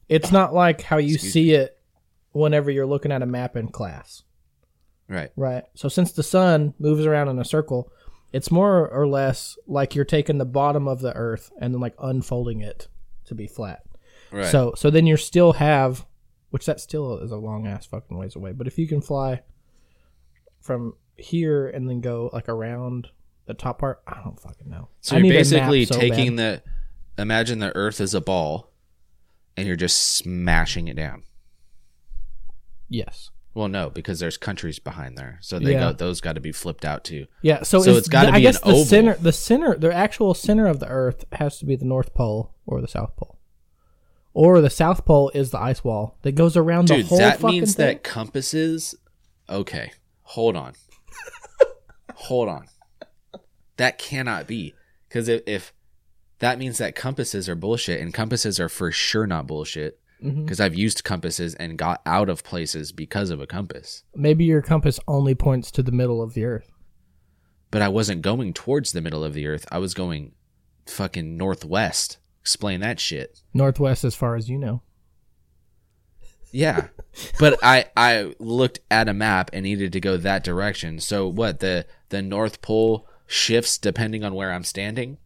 [0.10, 1.78] it's not like how you Excuse see it
[2.34, 4.24] whenever you're looking at a map in class,
[5.08, 5.32] Right.
[5.36, 5.64] right?
[5.76, 7.92] So since the sun moves around in a circle,
[8.34, 11.96] it's more or less like you're taking the bottom of the Earth and then like
[12.00, 12.88] unfolding it
[13.26, 13.84] to be flat.
[14.32, 14.46] Right.
[14.48, 16.06] So so then you still have,
[16.52, 18.52] which that still is a long ass fucking ways away.
[18.54, 19.42] But if you can fly
[20.62, 23.10] from here and then go like around
[23.46, 24.88] the top part, I don't fucking know.
[25.02, 26.64] So I you're need a map basically so taking bad.
[27.18, 28.72] the imagine the earth is a ball
[29.58, 31.24] and you're just smashing it down.
[32.90, 33.30] yes.
[33.54, 35.38] Well, no, because there's countries behind there.
[35.42, 35.92] So they Yeah.
[35.92, 37.28] go those got to be flipped out too.
[37.42, 38.86] Yeah, so, So it's, gotta I be guess an the oval.
[38.86, 42.56] center, the center, the actual center of the Earth has to be the North Pole
[42.66, 43.38] or the South Pole,
[44.34, 47.40] or the South Pole is the ice wall that goes around the Dude, whole that
[47.40, 47.86] fucking means thing.
[47.88, 48.96] that compasses.
[49.50, 49.92] Okay,
[50.24, 50.74] hold on,
[52.16, 52.68] hold on.
[53.78, 54.74] That cannot be
[55.08, 55.74] because if, if
[56.40, 60.44] that means that compasses are bullshit, and compasses are for sure not bullshit mm-hmm.
[60.44, 64.04] because I've used compasses and got out of places because of a compass.
[64.16, 66.72] Maybe your compass only points to the middle of the Earth.
[67.72, 69.66] But I wasn't going towards the middle of the earth.
[69.72, 70.34] I was going
[70.86, 72.18] fucking northwest.
[72.42, 73.42] Explain that shit.
[73.54, 74.82] Northwest, as far as you know.
[76.52, 76.88] Yeah.
[77.40, 81.00] but I I looked at a map and needed to go that direction.
[81.00, 85.18] So what the the North Pole shifts depending on where I'm standing.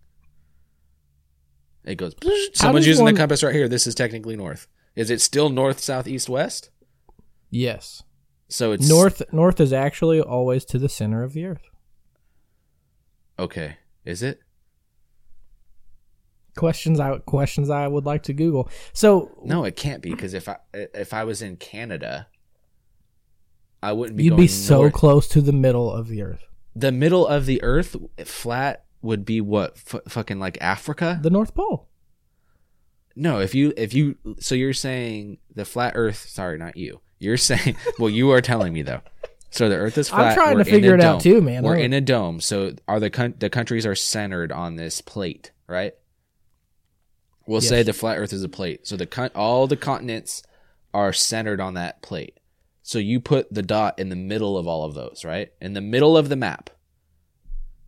[1.84, 2.16] It goes.
[2.54, 3.68] Someone's using one- the compass right here.
[3.68, 4.68] This is technically north.
[4.96, 6.70] Is it still north, south, east, west?
[7.50, 8.04] Yes,
[8.50, 9.22] So it's north.
[9.32, 11.70] North is actually always to the center of the Earth.
[13.38, 14.40] Okay, is it?
[16.56, 18.70] Questions I questions I would like to Google.
[18.94, 22.28] So No, it can't be because if I if I was in Canada,
[23.84, 24.24] I wouldn't be.
[24.26, 24.94] you'd be so north.
[24.94, 26.44] close to the middle of the Earth,
[26.76, 29.74] The middle of the Earth, flat, would be what?
[29.76, 31.20] F- fucking like Africa?
[31.22, 31.88] the North Pole.
[33.16, 36.28] No, if you if you so you're saying the flat Earth.
[36.30, 37.02] Sorry, not you.
[37.20, 39.02] You're saying well, you are telling me though.
[39.52, 40.30] So the Earth is flat.
[40.30, 41.64] I'm trying we're to figure it out too, man.
[41.64, 42.42] We're I- in a dome.
[42.42, 45.94] So are the coun- the countries are centered on this plate, right?
[47.48, 48.88] We'll say the flat Earth is a plate.
[48.88, 50.42] So the con- all the continents
[50.94, 52.40] are centered on that plate.
[52.82, 55.52] So you put the dot in the middle of all of those, right?
[55.62, 56.70] In the middle of the map,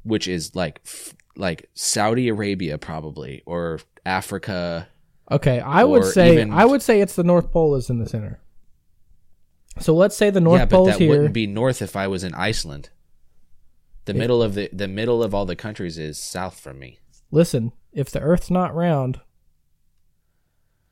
[0.04, 4.88] which is like f- like Saudi Arabia probably or Africa.
[5.32, 8.08] Okay, I would say even- I would say it's the North Pole is in the
[8.10, 8.40] center.
[9.80, 11.10] So let's say the North yeah, but that here.
[11.10, 12.90] wouldn't be north if I was in Iceland.
[14.06, 14.20] The Yeah.
[14.20, 17.00] middle of the the middle of all the countries is south from me.
[17.30, 19.20] Listen, if the Earth's not round,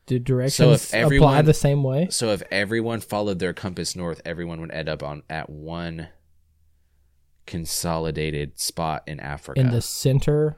[0.05, 2.07] do directions apply everyone- the same way?
[2.11, 6.09] So if everyone followed their compass north, everyone would end up on at one
[7.45, 10.57] consolidated spot in Africa In the center.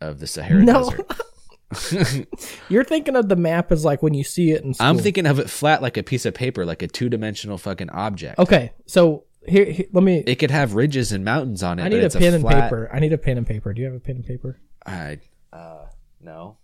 [0.00, 0.90] of the Sahara No.
[0.90, 2.26] Desert.
[2.68, 4.86] You're thinking of the map as like when you see it in school.
[4.86, 7.90] I'm thinking of it flat like a piece of paper, like a two dimensional fucking
[7.90, 8.38] object.
[8.38, 10.22] Okay, so here, here let me.
[10.26, 11.84] It could have ridges and mountains on it.
[11.84, 12.90] I need a pen and flat- paper.
[12.92, 13.72] I need a pen and paper.
[13.72, 14.60] Do you have a pen and paper?
[14.86, 15.18] I
[15.52, 15.83] uh
[16.24, 16.56] no.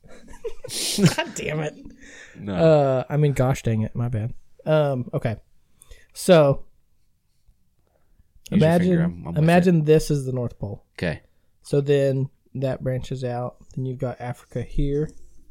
[1.17, 1.75] God damn it.
[2.39, 2.55] No.
[2.55, 4.35] Uh, I mean, gosh dang it, my bad.
[4.67, 5.37] Um, okay,
[6.13, 6.65] so
[8.51, 10.85] Use imagine I'm- I'm with imagine this is the North Pole.
[10.99, 11.21] okay.
[11.63, 13.57] So then that branches out.
[13.77, 15.09] Then you've got Africa here.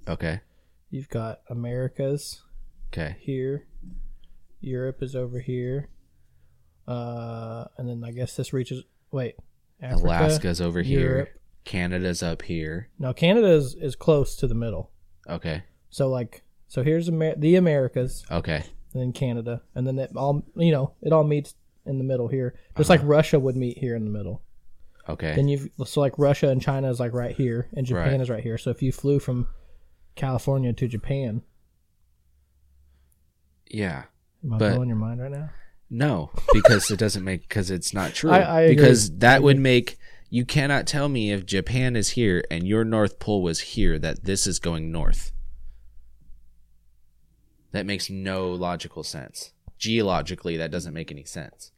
[0.07, 0.41] Okay.
[0.89, 2.41] You've got Americas
[2.87, 3.15] Okay.
[3.19, 3.67] here.
[4.59, 5.87] Europe is over here.
[6.87, 8.83] Uh, and then I guess this reaches.
[9.11, 9.35] Wait,
[9.81, 11.29] Africa, Alaska's over here.
[11.65, 12.89] Canada's up here.
[12.97, 14.91] Now Canada is, is close to the middle.
[15.29, 15.63] Okay.
[15.89, 18.63] So like so here's Amer- the Americas Okay.
[18.93, 22.27] and then Canada and then it all you know it all meets in the middle
[22.27, 22.99] here just uh-huh.
[22.99, 24.41] like Russia would meet here in the middle.
[25.07, 25.35] Okay.
[25.35, 28.21] Then you've so like Russia and China is like right here and Japan Right.
[28.21, 28.57] is right here.
[28.57, 29.47] So if you flew from
[30.15, 31.41] California to Japan,
[33.69, 34.03] yeah.
[34.43, 35.49] am I But- blowing your mind right now?
[35.91, 38.29] No, because it doesn't make because it's not true.
[38.29, 39.97] I- I because that would make
[40.29, 44.25] you cannot tell me if Japan is here and your North Pole was here that
[44.25, 45.31] this is going north.
[47.71, 49.53] That makes no logical sense.
[49.77, 51.71] Geologically, that doesn't make any sense.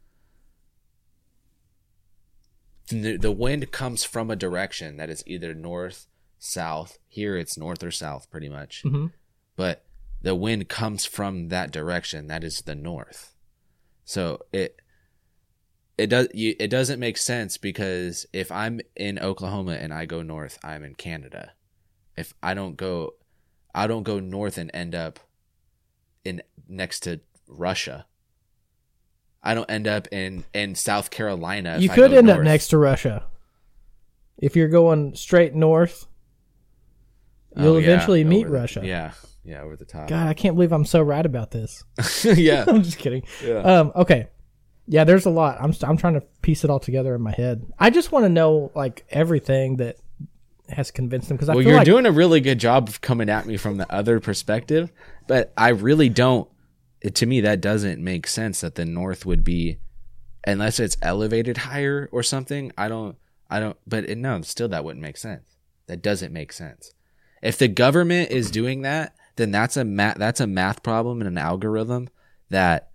[2.89, 6.07] The, the wind comes from a direction that is either north,
[6.39, 6.97] south.
[7.07, 8.83] Here it's north or south, pretty much.
[8.83, 9.07] Mm-hmm.
[9.55, 9.85] But
[10.21, 12.27] the wind comes from that direction.
[12.27, 13.33] That is the north.
[14.03, 14.81] So it
[15.97, 20.21] it does you, it doesn't make sense because if I'm in Oklahoma and I go
[20.21, 21.51] north, I'm in Canada.
[22.17, 23.13] If I don't go
[23.73, 25.19] I don't go north and end up
[26.25, 28.05] in next to Russia.
[29.43, 31.77] I don't end up in in South Carolina.
[31.79, 33.25] You could end up next to Russia
[34.37, 36.07] if you're going straight north.
[37.57, 38.81] You'll Oh, yeah, eventually meet the- Russia.
[38.83, 39.11] Yeah,
[39.43, 40.07] yeah, over the top.
[40.07, 41.83] God, I can't believe I'm so right about this.
[42.23, 43.23] yeah, I'm just kidding.
[43.43, 43.57] yeah.
[43.57, 44.27] Um, okay.
[44.87, 45.57] Yeah, there's a lot.
[45.61, 47.65] I'm I'm trying to piece it all together in my head.
[47.79, 49.97] I just want to know like everything that
[50.69, 53.29] has convinced them because I well, you're like doing a really good job of coming
[53.29, 54.91] at me from the other perspective,
[55.27, 56.49] but I really don't.
[57.01, 59.79] It, to me, that doesn't make sense that the North would be,
[60.45, 62.71] unless it's elevated higher or something.
[62.77, 63.17] I don't.
[63.49, 63.77] I don't.
[63.87, 65.57] But it, no, still that wouldn't make sense.
[65.87, 66.93] That doesn't make sense.
[67.41, 70.17] If the government is doing that, then that's a math.
[70.17, 72.09] That's a math problem and an algorithm
[72.49, 72.90] that,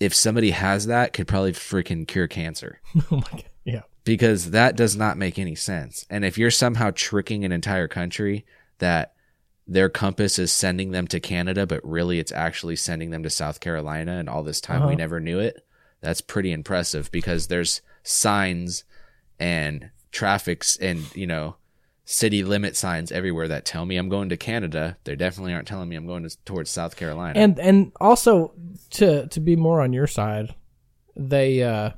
[0.00, 2.80] if somebody has that, could probably freaking cure cancer
[3.10, 3.44] oh my God.
[3.64, 3.82] Yeah.
[4.04, 6.04] because that does not make any sense.
[6.10, 8.44] And if you're somehow tricking an entire country
[8.78, 9.14] that
[9.66, 13.60] their compass is sending them to Canada, but really it's actually sending them to South
[13.60, 14.96] Carolina, and all this time we Uh-huh.
[14.96, 15.64] never knew it,
[16.02, 18.84] that's pretty impressive because there's signs
[19.40, 21.56] and traffics and, you know,
[22.04, 24.96] city limit signs everywhere that tell me I'm going to Canada.
[25.04, 27.38] They definitely aren't telling me I'm going to, towards South Carolina.
[27.38, 28.52] And and also
[28.90, 30.54] to to be more on your side,
[31.16, 31.90] they uh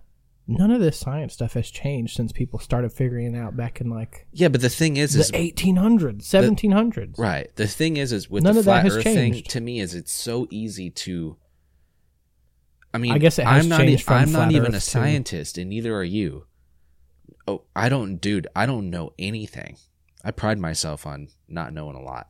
[0.49, 3.91] none of this science stuff has changed since people started figuring it out back in
[3.91, 7.19] like yeah, but the thing is, the is 1800s, 1700s.
[7.19, 7.55] Right.
[7.57, 9.51] The thing is, is with None the of that flat has Earth thing, changed.
[9.51, 11.37] to me, is it's so easy to.
[12.95, 13.81] I mean, I guess it has I'm not.
[13.81, 16.47] changed I'm not even a to- scientist, and neither are you.
[17.49, 18.47] Oh, I don't, dude.
[18.57, 19.77] I don't know anything.
[20.27, 22.27] I pride myself on not knowing a lot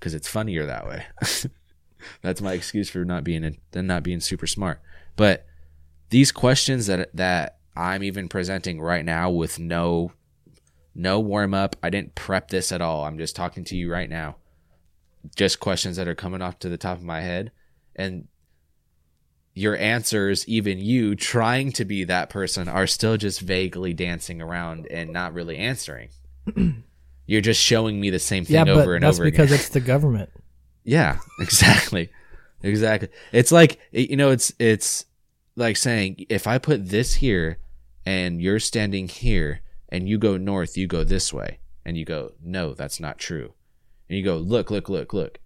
[0.00, 1.04] because it's funnier that way.
[2.22, 4.80] That's my excuse for not being in, than not being super smart.
[5.16, 5.44] But
[6.08, 10.12] these questions that that I'm even presenting right now with no
[10.94, 11.76] no warm up.
[11.82, 13.04] I didn't prep this at all.
[13.04, 14.36] I'm just talking to you right now.
[15.36, 17.52] Just questions that are coming off to the top of my head
[17.94, 18.28] and
[19.52, 24.86] your answers, even you trying to be that person, are still just vaguely dancing around
[24.86, 26.08] and not really answering.
[27.26, 29.60] You're just showing me the same thing Yeah, but over and that's over because again.
[29.60, 30.30] it's the government.
[30.88, 32.10] Yeah, exactly.
[32.62, 33.08] Exactly.
[33.32, 35.04] It's like you know, it's it's
[35.56, 37.58] like saying if I put this here
[38.04, 41.58] and you're standing here and you go north, you go this way.
[41.84, 43.54] And you go, "No, that's not true."
[44.08, 45.38] And you go, "Look, look, look, look.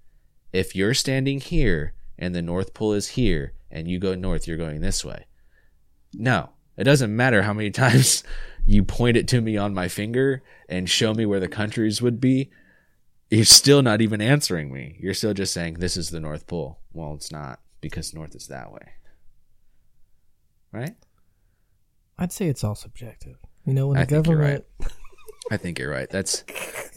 [0.53, 4.57] If you're standing here and the North Pole is here and you go north, you're
[4.59, 5.25] going this way."
[6.13, 6.51] No.
[6.77, 8.23] It doesn't matter how many times
[8.67, 12.21] you point it to me on my finger and show me where the countries would
[12.21, 12.51] be
[13.31, 14.97] you're still not even answering me.
[14.99, 16.81] You're still just saying this is the North Pole.
[16.93, 18.89] Well, it's not because north is that way.
[20.73, 20.97] Right?
[22.19, 23.37] I'd say it's all subjective.
[23.65, 24.65] You know, when I the think you're government
[25.51, 26.09] I think you're right.
[26.11, 26.45] That's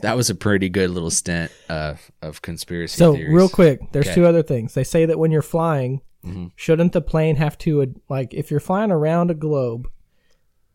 [0.01, 3.33] that was a pretty good little stint uh, of conspiracy So, theories.
[3.33, 4.15] real quick, there's Okay.
[4.15, 4.73] two other things.
[4.73, 6.51] They say that when you're flying, Mhm.
[6.55, 9.89] shouldn't the plane have to like if you're flying around a globe,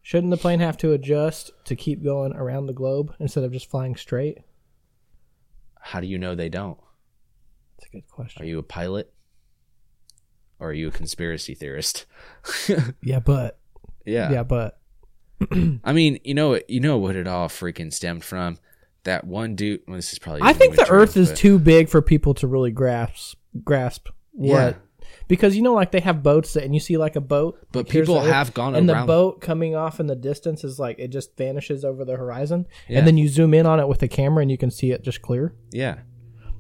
[0.03, 3.71] shouldn't the plane have to adjust to keep going around the globe instead of just
[3.71, 4.39] flying straight?
[5.81, 6.79] How do you know they don't?
[7.79, 8.43] That's a good question.
[8.43, 9.13] Are you a pilot?
[10.61, 12.05] Or are you a conspiracy theorist?
[13.03, 13.59] Yeah, but
[14.05, 14.31] yeah.
[14.33, 14.81] yeah, but
[15.85, 18.59] I mean, you know, you know what it all freaking stemmed from.
[19.05, 19.81] That one dude.
[19.87, 20.43] Well, this is probably.
[20.43, 24.49] I think the Earth is but- too big for people to really grasp grasp what.
[24.49, 24.73] Yeah.
[25.29, 27.91] Because you know, like they have boats that, and you see like a boat, But
[27.91, 29.03] here's people the have gone and around.
[29.03, 32.67] the boat coming off in the distance is like it just vanishes over the horizon,
[32.89, 32.99] Yeah.
[32.99, 35.03] and then you zoom in on it with a camera, and you can see it
[35.03, 35.55] just clear.
[35.71, 35.99] Yeah.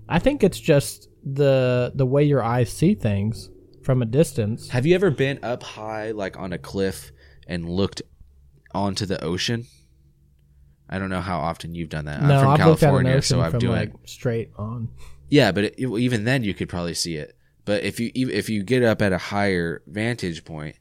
[0.08, 3.50] I think it's just the the way your eyes see things
[3.82, 4.68] from a distance.
[4.68, 7.10] Have you ever been up high, like on a cliff,
[7.46, 8.02] and looked
[8.74, 9.64] onto the ocean.
[10.90, 12.22] I don't know how often you've done that.
[12.22, 14.50] no, I'm from I've looked at an California, ocean so I'm from doing like straight
[14.56, 14.90] on.
[15.30, 17.34] Yeah, but it, even then you could probably see it.
[17.68, 20.76] But if you if you get up at a higher vantage point,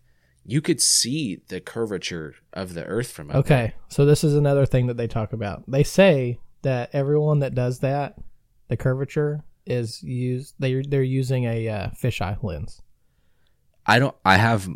[0.46, 3.58] you could see the curvature of the Earth from up there.
[3.58, 5.64] Okay, so this is another thing that they talk about.
[5.68, 8.16] They say that everyone that does that,
[8.70, 10.56] the curvature is used.
[10.60, 12.82] They they're using a uh, fisheye lens.
[13.86, 14.16] I don't.
[14.24, 14.70] I have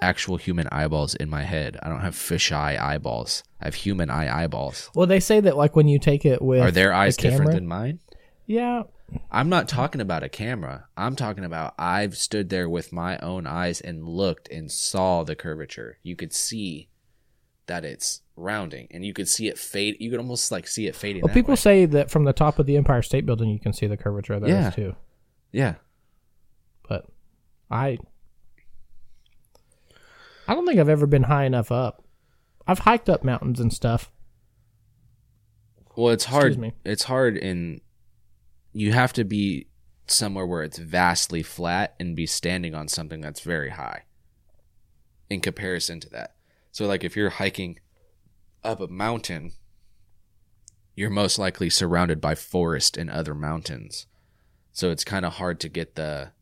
[0.00, 1.76] actual human eyeballs in my head.
[1.82, 3.44] I don't have fisheye eyeballs.
[3.60, 4.90] I have human eye eyeballs.
[4.94, 7.52] Well, they say that like when you take it with Are their eyes a different
[7.52, 8.00] than mine?
[8.46, 8.84] Yeah,
[9.30, 10.86] I'm not talking about a camera.
[10.96, 15.36] I'm talking about I've stood there with my own eyes and looked and saw the
[15.36, 15.98] curvature.
[16.02, 16.88] You could see
[17.66, 19.96] that it's rounding, and you could see it fade.
[20.00, 21.22] You could almost like see it fading.
[21.22, 21.56] well, people way.
[21.56, 24.34] say that from the top of the Empire State Building you can see the curvature
[24.34, 24.68] of the Yeah.
[24.68, 24.96] Earth too.
[25.52, 25.74] yeah.
[26.88, 27.06] But
[27.70, 27.98] I,
[30.46, 32.04] I don't think I've ever been high enough up.
[32.66, 34.10] I've hiked up mountains and stuff.
[35.96, 36.72] Well, it's hard.
[36.84, 37.80] It's hard in.
[38.74, 39.68] You have to be
[40.06, 44.02] somewhere where it's vastly flat and be standing on something that's very high.
[45.30, 46.34] In comparison to that,
[46.70, 47.78] so like if you're hiking
[48.62, 49.52] up a mountain,
[50.94, 54.06] you're most likely surrounded by forest and other mountains,
[54.72, 56.32] so it's kind of hard to get the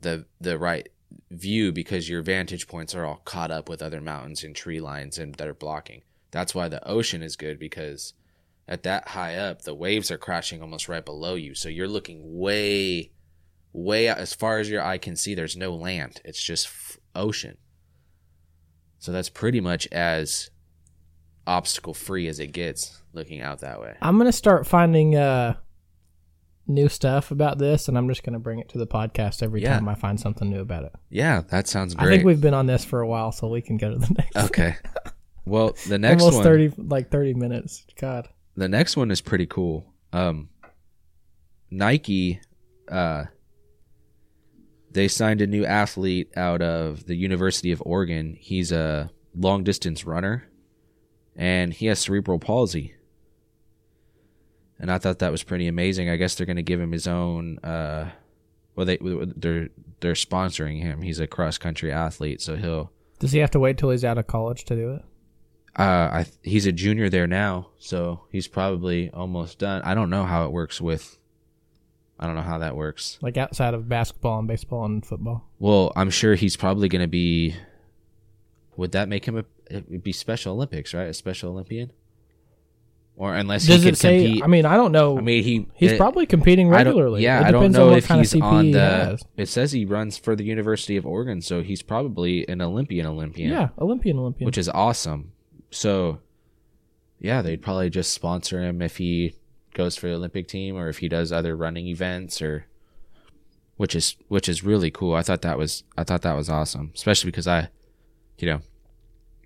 [0.00, 0.88] the the right
[1.30, 5.18] view because your vantage points are all caught up with other mountains and tree lines
[5.18, 6.02] and that are blocking.
[6.30, 8.14] That's why the ocean is good because
[8.68, 11.54] at that high up, the waves are crashing almost right below you.
[11.54, 13.10] So you're looking way,
[13.72, 15.34] way out, as far as your eye can see.
[15.34, 17.58] There's no land, it's just f- ocean.
[18.98, 20.50] So that's pretty much as
[21.46, 23.96] obstacle free as it gets looking out that way.
[24.00, 25.56] I'm gonna start finding uh,
[26.68, 29.74] new stuff about this, and I'm just gonna bring it to the podcast every Yeah.
[29.74, 30.92] time I find something new about it.
[31.10, 33.76] Yeah, that sounds I think we've been on this for a while, so we can
[33.76, 34.36] go to the next.
[34.36, 34.76] okay.
[35.44, 37.84] Well, the next Almost one, thirty, like thirty minutes.
[38.00, 38.28] God.
[38.56, 39.92] The next one is pretty cool.
[40.12, 40.48] Um,
[41.70, 42.40] Nike,
[42.90, 43.24] uh,
[44.90, 48.36] they signed a new athlete out of the University of Oregon.
[48.38, 50.48] He's a long distance runner,
[51.34, 52.94] and he has cerebral palsy.
[54.78, 56.10] And I thought that was pretty amazing.
[56.10, 57.58] I guess they're going to give him his own.
[57.58, 58.10] Uh,
[58.74, 59.68] well, they they're
[60.00, 61.02] they're sponsoring him.
[61.02, 64.18] He's a cross country athlete, so he'll Does he have to wait till he's out
[64.18, 65.04] of college to do it?
[65.78, 69.82] Uh, I he's a junior there now, so he's probably almost done.
[69.82, 71.18] I don't know how it works with.
[72.18, 73.18] I don't know how that works.
[73.20, 75.48] Like outside of basketball and baseball and football?
[75.58, 77.56] Well, I'm sure he's probably going to be.
[78.76, 79.44] Would that make him a?
[79.70, 81.08] It'd be Special Olympics, right?
[81.08, 81.90] A Special Olympian.
[83.16, 84.22] Or unless Does he it say?
[84.24, 84.42] compete.
[84.42, 85.18] I mean, I don't know.
[85.18, 87.22] I mean, he he's it- probably competing I regularly.
[87.22, 88.80] yeah, it I don't depends know on what if he's on he the.
[88.80, 89.22] has.
[89.36, 93.50] It says he runs for the University of Oregon, so he's probably an Olympian Olympian.
[93.50, 94.46] Yeah, Olympian, Olympian.
[94.46, 95.32] which is awesome.
[95.72, 96.20] So,
[97.18, 99.34] yeah, they'd probably just sponsor him if he
[99.74, 102.66] goes for the Olympic team or if he does other running events or
[103.76, 105.14] which is which is really cool.
[105.14, 107.68] I thought that was I thought that was awesome, especially because I
[108.38, 108.60] you know,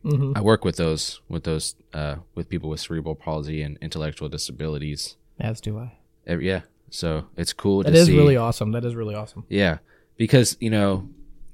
[0.02, 4.28] hmm I work with those with those uh with people with cerebral palsy and intellectual
[4.28, 5.16] disabilities.
[5.38, 5.92] As do I.
[6.26, 6.62] Yeah.
[6.90, 8.16] So, it's cool That is see.
[8.16, 8.72] really awesome.
[8.72, 9.44] That is really awesome.
[9.48, 9.78] Yeah.
[10.16, 11.08] Because, you know,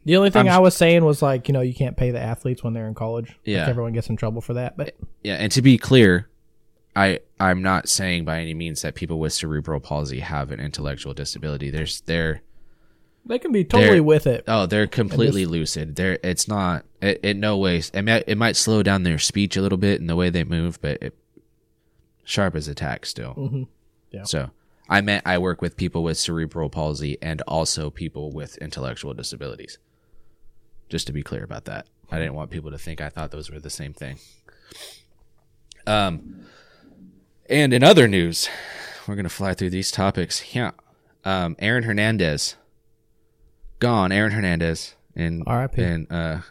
[0.04, 2.20] The only thing I'm- i was saying was like, you know, you can't pay the
[2.20, 3.36] athletes when they're in college.
[3.44, 3.60] Yeah.
[3.60, 4.76] Like everyone gets in trouble for that.
[4.76, 6.28] But Yeah, and to be clear,
[6.96, 11.14] I I'm not saying by any means that people with cerebral palsy have an intellectual
[11.14, 11.70] disability.
[11.70, 12.42] There's they're
[13.24, 14.42] they can be totally with it.
[14.48, 15.94] oh they're completely lucid.
[15.96, 17.90] They're it's not it, it no ways.
[17.94, 20.42] It might it might slow down their speech a little bit and the way they
[20.44, 21.14] move, but it,
[22.24, 23.34] sharp as a tack still.
[23.34, 23.66] Mhm.
[24.10, 24.24] Yeah.
[24.24, 24.50] So
[24.88, 29.78] I meant I work with people with cerebral palsy and also people with intellectual disabilities.
[30.92, 31.86] Just to be clear about that.
[32.10, 34.18] I didn't want people to think I thought those were the same thing.
[35.86, 36.44] Um
[37.48, 38.50] and in other news,
[39.08, 40.54] we're gonna fly through these topics.
[40.54, 40.72] Yeah.
[41.24, 42.56] Um Aaron Hernandez.
[43.78, 45.82] Gone, Aaron Hernandez in R.I.P..
[45.82, 46.42] in uh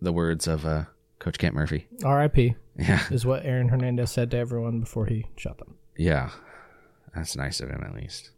[0.00, 0.84] the words of uh
[1.18, 1.86] Coach Kent Murphy.
[2.02, 2.54] R.I.P.
[2.78, 3.02] Yeah.
[3.10, 5.74] is what Aaron Hernandez said to everyone before he shot them.
[5.94, 6.30] Yeah.
[7.14, 8.30] That's nice of him at least.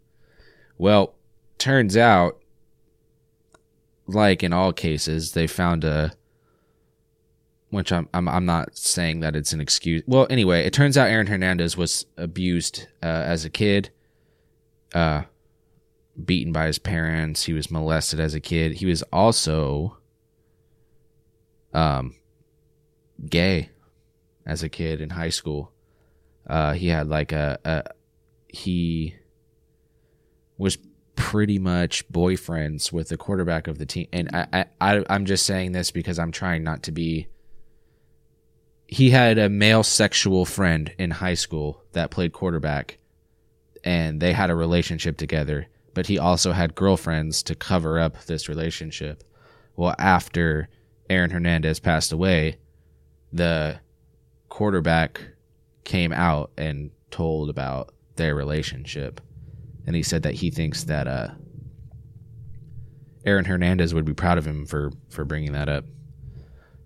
[0.77, 1.15] Well,
[1.57, 2.41] turns out
[4.07, 6.13] like in all cases, they found a
[7.71, 10.03] which I'm I'm I'm not saying that it's an excuse.
[10.07, 13.91] Well, anyway, it turns out Aaron Hernandez was abused uh, as a kid.
[14.95, 15.23] Uh
[16.25, 18.75] beaten by his parents, he was molested as a kid.
[18.75, 19.99] He was also
[21.75, 22.15] um
[23.29, 23.71] gay
[24.47, 25.73] as a kid in high school.
[26.47, 27.83] Uh, he had like a, a
[28.49, 29.17] he
[30.57, 30.79] was
[31.17, 35.45] pretty much boyfriends with the quarterback of the team, and I, I, I I'm just
[35.45, 37.27] saying this because I'm trying not to be
[38.87, 42.99] he had a male sexual friend in high school that played quarterback
[43.83, 48.49] and they had a relationship together, but he also had girlfriends to cover up this
[48.49, 49.25] relationship.
[49.77, 50.69] Well, after
[51.11, 52.59] Aaron Hernandez passed away,
[53.33, 53.81] the
[54.49, 55.21] quarterback
[55.85, 59.21] came out and told about their relationship.
[59.87, 61.29] And he said that he thinks that uh,
[63.25, 65.85] Aaron Hernandez would be proud of him for, for bringing that up.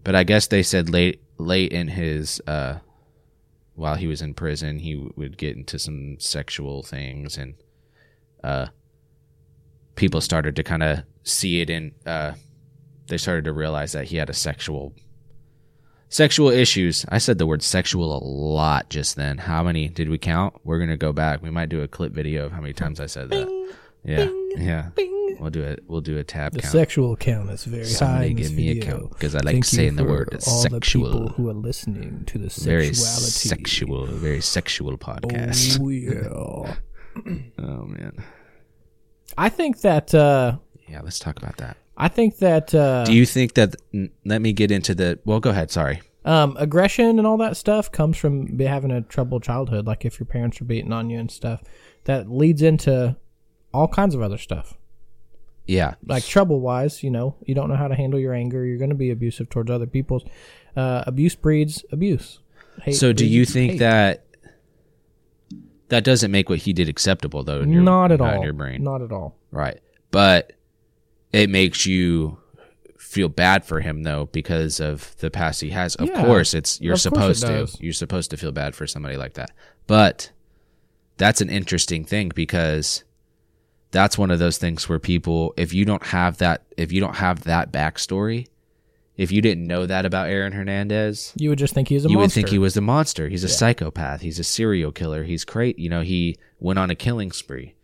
[0.04, 2.78] But I guess they said late late in his uh,
[3.74, 7.54] while he was in prison, he would get into some sexual things, and
[8.44, 8.66] uh,
[9.94, 11.92] people started to kind of see it in.
[12.04, 12.32] Uh,
[13.08, 14.94] they started to realize that he had a sexual
[16.10, 17.06] sexual issues.
[17.08, 19.38] I said the word sexual a lot just then.
[19.38, 20.54] How many did we count?
[20.64, 21.40] We're gonna go back.
[21.42, 23.48] We might do a clip video of how many times I said that.
[24.04, 24.90] Yeah, yeah.
[25.40, 25.84] We'll do it.
[25.86, 26.72] We'll do a tab The count.
[26.72, 27.88] sexual count is very high.
[27.88, 28.90] Somebody in this give me a video.
[28.98, 31.12] count because I like Thank you saying the for word all the sexual.
[31.12, 32.84] people who are listening to the sexuality.
[32.84, 33.48] very sexuality.
[33.48, 35.80] sexual, very sexual podcast.
[35.80, 35.88] Oh
[37.24, 37.44] yeah.
[37.58, 38.22] Oh man,
[39.38, 40.14] I think that.
[40.14, 40.56] uh
[40.88, 41.00] yeah.
[41.02, 41.76] Let's talk about that.
[42.00, 42.74] I think that.
[42.74, 43.76] uh Do you think that?
[44.24, 45.18] Let me get into the.
[45.24, 45.70] Well, go ahead.
[45.70, 46.00] Sorry.
[46.24, 49.86] um, aggression and all that stuff comes from be having a troubled childhood.
[49.86, 51.62] Like if your parents are beating on you and stuff,
[52.04, 53.16] that leads into
[53.72, 54.74] all kinds of other stuff.
[55.66, 55.94] Yeah.
[56.04, 58.64] Like trouble wise, you know, you don't know how to handle your anger.
[58.66, 60.24] You're going to be abusive towards other people's.
[60.76, 62.40] Uh, abuse breeds abuse.
[62.82, 63.78] Hate So, do you think hate.
[63.78, 64.24] that
[65.88, 67.60] that doesn't make what he did acceptable, though?
[67.60, 68.30] In your, not at all?
[68.34, 69.36] In your brain, Not at all.
[69.50, 69.80] right?
[70.10, 70.52] But
[71.32, 72.38] it makes you
[72.98, 75.94] feel bad for him, though, because of the past he has.
[75.96, 77.68] Of Yeah, course, it's you're course it supposed to.
[77.80, 79.50] You're supposed to feel bad for somebody like that.
[79.86, 80.30] But
[81.16, 83.04] that's an interesting thing because
[83.90, 87.16] that's one of those things where people if you don't have that if you don't
[87.16, 88.46] have that backstory
[89.16, 92.08] if you didn't know that about aaron hernandez You would just think he was a
[92.08, 92.22] you monster.
[92.22, 95.76] would think he was a monster he's a psychopath he's a serial killer he's great
[95.78, 97.74] you know he went on a killing spree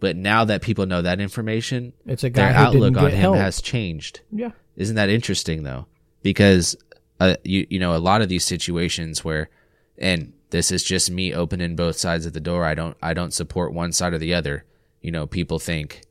[0.00, 3.36] but now that people know that information It's a guy their outlook on him help.
[3.36, 4.50] has changed yeah.
[4.76, 5.86] isn't that interesting though?
[6.22, 6.76] Because
[7.20, 9.50] uh, you you know a lot of these situations where,
[9.98, 12.64] and this is just me opening both sides of the door.
[12.64, 14.64] I don't I don't support one side or the other.
[15.00, 16.02] You know, people think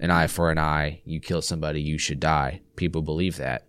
[0.00, 1.00] an eye for an eye.
[1.04, 2.62] You kill somebody, you should die.
[2.76, 3.66] People believe that,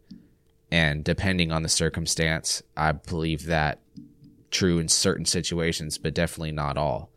[0.72, 3.80] and depending on the circumstance, I believe that
[4.52, 7.10] true in certain situations, but definitely not all.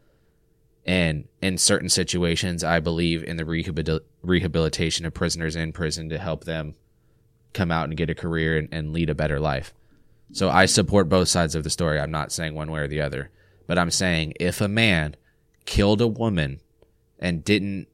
[0.89, 6.17] And in certain situations, I believe in the rehabil- rehabilitation of prisoners in prison to
[6.17, 6.77] help them
[7.53, 9.75] come out and get a career and, and lead a better life.
[10.33, 12.01] So I support both sides of the story.
[12.01, 13.31] I'm not saying one way or the other,
[13.67, 15.17] but I'm saying if a man
[15.67, 16.61] killed a woman
[17.19, 17.89] and didn't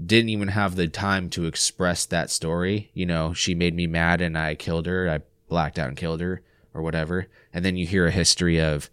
[0.00, 4.20] didn't even have the time to express that story, you know, she made me mad
[4.20, 6.42] and I killed her, I blacked out and killed her
[6.72, 8.88] or whatever, and then you hear a history of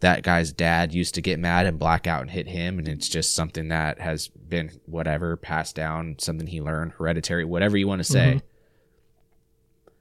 [0.00, 3.08] that guy's dad used to get mad and black out and hit him and it's
[3.08, 8.00] just something that has been whatever passed down something he learned hereditary whatever you want
[8.00, 9.92] to say mm-hmm.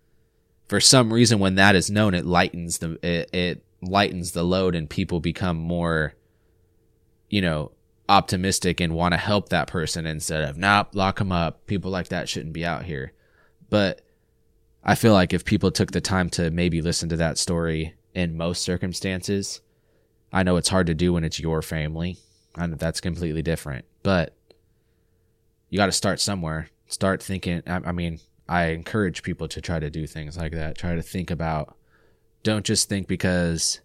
[0.67, 4.75] for some reason when that is known it lightens the it, it lightens the load
[4.75, 6.13] and people become more
[7.29, 7.71] you know
[8.09, 11.65] optimistic and want to help that person instead of nah lock him up.
[11.67, 13.13] People like that shouldn't be out here.
[13.69, 14.01] But
[14.83, 18.37] i feel like if people took the time to maybe listen to that story in
[18.37, 19.59] most circumstances
[20.31, 22.17] i know it's hard to do when it's your family
[22.55, 24.33] I know that's completely different but
[25.69, 26.69] you got to start somewhere.
[26.87, 30.77] Start thinking I, I mean i encourage people to try to do things like that.
[30.77, 31.75] Try to think about
[32.43, 33.81] don't just think because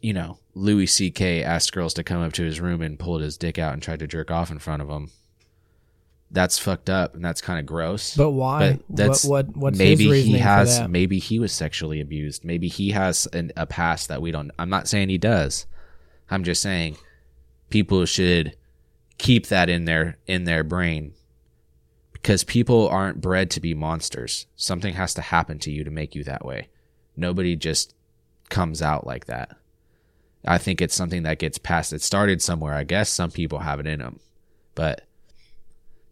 [0.00, 3.36] you know louis ck asked girls to come up to his room and pulled his
[3.36, 5.10] dick out and tried to jerk off in front of him
[6.30, 8.16] that's fucked up and that's kind of gross.
[8.16, 8.72] But why?
[8.72, 12.44] But that's what, what what's maybe his reasoning he has maybe he was sexually abused.
[12.44, 15.66] Maybe he has an, a past that we don't i'm not saying he does.
[16.30, 16.96] I'm just saying
[17.70, 18.56] people should
[19.18, 21.14] keep that in their in their brain
[22.12, 24.46] because people aren't bred to be monsters.
[24.56, 26.68] Something has to happen to you to make you that way.
[27.16, 27.94] Nobody just
[28.48, 29.56] comes out like that.
[30.44, 31.92] I think it's something that gets passed.
[31.92, 33.10] It started somewhere i guess.
[33.10, 34.20] Some people have it in them
[34.76, 35.05] but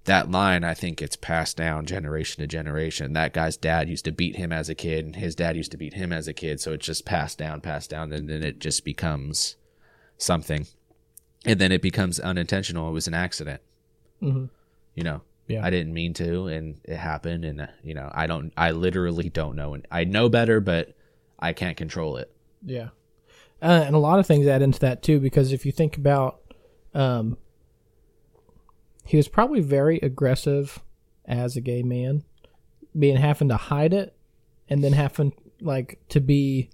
[0.05, 3.13] that line I think gets passed down generation to generation.
[3.15, 5.77] That guy's dad used to beat him as a kid, and his dad used to
[5.79, 8.59] beat him as a kid, so it's just passed down, passed down, and then it
[8.59, 9.57] just becomes
[10.19, 10.67] something,
[11.45, 12.89] and then it becomes unintentional.
[12.89, 13.61] It was an accident,
[14.23, 14.51] Mhm.
[14.95, 15.23] you know.
[15.47, 15.63] Yeah.
[15.65, 19.29] I didn't mean to, and it happened, and uh, you know, I don't, I literally
[19.29, 20.95] don't know, and I know better, but
[21.39, 22.31] I can't control it.
[22.65, 22.89] Yeah.
[23.61, 26.41] Uh, and a lot of things add into that too, because if you think about,
[26.95, 27.37] um,
[29.05, 30.83] he was probably very aggressive
[31.27, 32.25] as a gay man,
[32.99, 34.17] being having to hide it,
[34.69, 36.71] and then having like to be,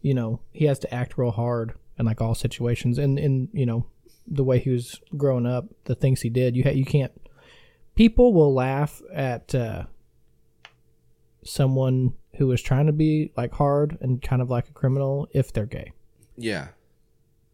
[0.00, 3.66] you know, he has to act real hard in like all situations, and in you
[3.66, 3.86] know
[4.26, 6.56] the way he was growing up, the things he did.
[6.56, 7.12] You ha- you can't.
[7.94, 9.84] People will laugh at uh,
[11.44, 15.52] someone who is trying to be like hard and kind of like a criminal if
[15.52, 15.92] they're gay.
[16.36, 16.68] Yeah.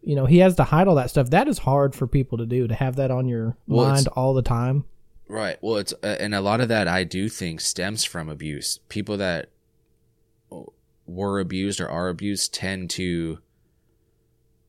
[0.08, 1.28] You know, he has to hide all that stuff.
[1.28, 4.32] That is hard for people to do to have that on your Well, mind all
[4.32, 4.86] the time.
[5.28, 5.58] Right.
[5.60, 8.78] Well, it's uh, and a lot of that I do think stems from abuse.
[8.88, 9.50] People that
[11.04, 13.40] were abused or are abused tend to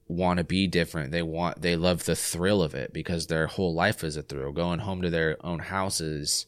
[0.10, 1.12] want to be different.
[1.12, 4.52] They want they love the thrill of it because their whole life is a thrill.
[4.52, 6.48] Going home to their own houses,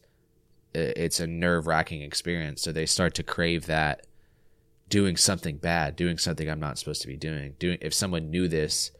[0.74, 2.60] it's a nerve-wracking experience.
[2.60, 4.06] So they start to crave that
[4.92, 7.54] doing something bad, doing something I'm not supposed to be doing.
[7.58, 8.90] Doing if someone knew this,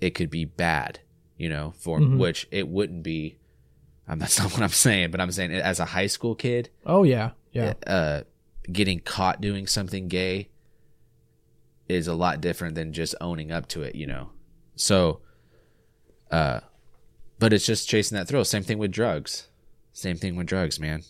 [0.00, 0.98] it could be bad,
[1.38, 2.18] you know, for Mhm.
[2.18, 3.38] which it wouldn't be
[4.08, 7.02] um, that's not what I'm saying, but I'm saying as a high school kid, Oh
[7.04, 7.74] yeah, yeah.
[7.86, 8.22] uh,
[8.72, 10.48] getting caught doing something gay
[11.88, 14.30] is a lot different than just owning up to it, you know.
[14.74, 15.20] So,
[16.30, 16.60] uh,
[17.38, 18.44] but it's just chasing that thrill.
[18.44, 19.48] Same thing with drugs.
[19.92, 21.02] Same thing with drugs, man.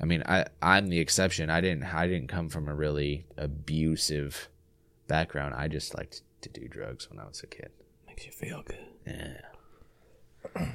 [0.00, 1.48] I mean, I I'm the exception.
[1.50, 4.48] I didn't I didn't come from a really abusive
[5.08, 5.54] background.
[5.56, 7.70] I just liked to do drugs when I was a kid.
[8.06, 8.84] Makes you feel good.
[9.06, 10.68] Yeah.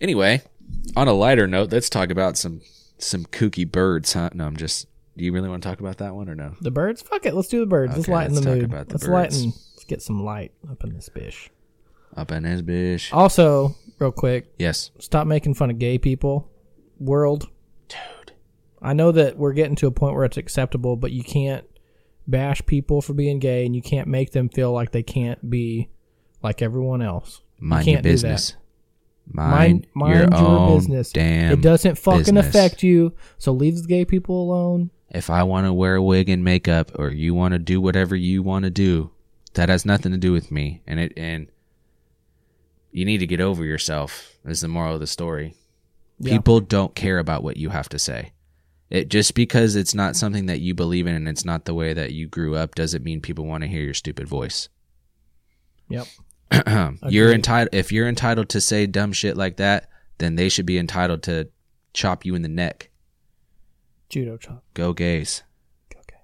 [0.00, 0.42] Anyway,
[0.96, 2.60] on a lighter note, let's talk about some
[2.98, 4.30] some kooky birds, huh?
[4.34, 4.86] No, I'm just.
[5.16, 6.54] Do you really want to talk about that one or no?
[6.60, 7.02] The birds?
[7.02, 7.34] Fuck it.
[7.34, 7.96] Let's do the birds.
[7.96, 8.64] let's lighten let's the talk mood.
[8.70, 9.12] about the let's birds.
[9.42, 9.52] lighten.
[9.74, 11.50] Let's get some light up in this bish.
[12.16, 13.12] Up in this bish.
[13.12, 16.48] Also, real quick, Yes, stop making fun of gay people.
[17.00, 17.48] World.
[18.80, 21.64] I know that we're getting to a point where it's acceptable, but you can't
[22.26, 25.88] bash people for being gay, and you can't make them feel like they can't be
[26.42, 27.40] like everyone else.
[27.58, 28.12] Mind you your can't do that.
[28.14, 28.56] business.
[29.30, 31.12] Mind, Mind, mind your, your, own business.
[31.12, 31.52] damn.
[31.52, 32.46] it doesn't fucking business.
[32.46, 33.12] affect you.
[33.36, 34.90] So leave the gay people alone.
[35.10, 38.16] If I want to wear a wig and makeup, or you want to do whatever
[38.16, 39.10] you want to do,
[39.54, 40.82] that has nothing to do with me.
[40.86, 41.48] And it and
[42.90, 44.34] you need to get over yourself.
[44.44, 45.54] Is the moral of the story.
[46.18, 46.32] Yeah.
[46.32, 48.32] People don't care about what you have to say.
[48.90, 51.92] It just because it's not something that you believe in and it's not the way
[51.92, 54.68] that you grew up doesn't mean people want to hear your stupid voice.
[55.88, 56.06] Yep.
[57.08, 60.78] you're entitled if you're entitled to say dumb shit like that, then they should be
[60.78, 61.48] entitled to
[61.92, 62.90] chop you in the neck.
[64.08, 64.64] Judo chop.
[64.72, 65.42] Go gays.
[65.94, 66.20] Okay.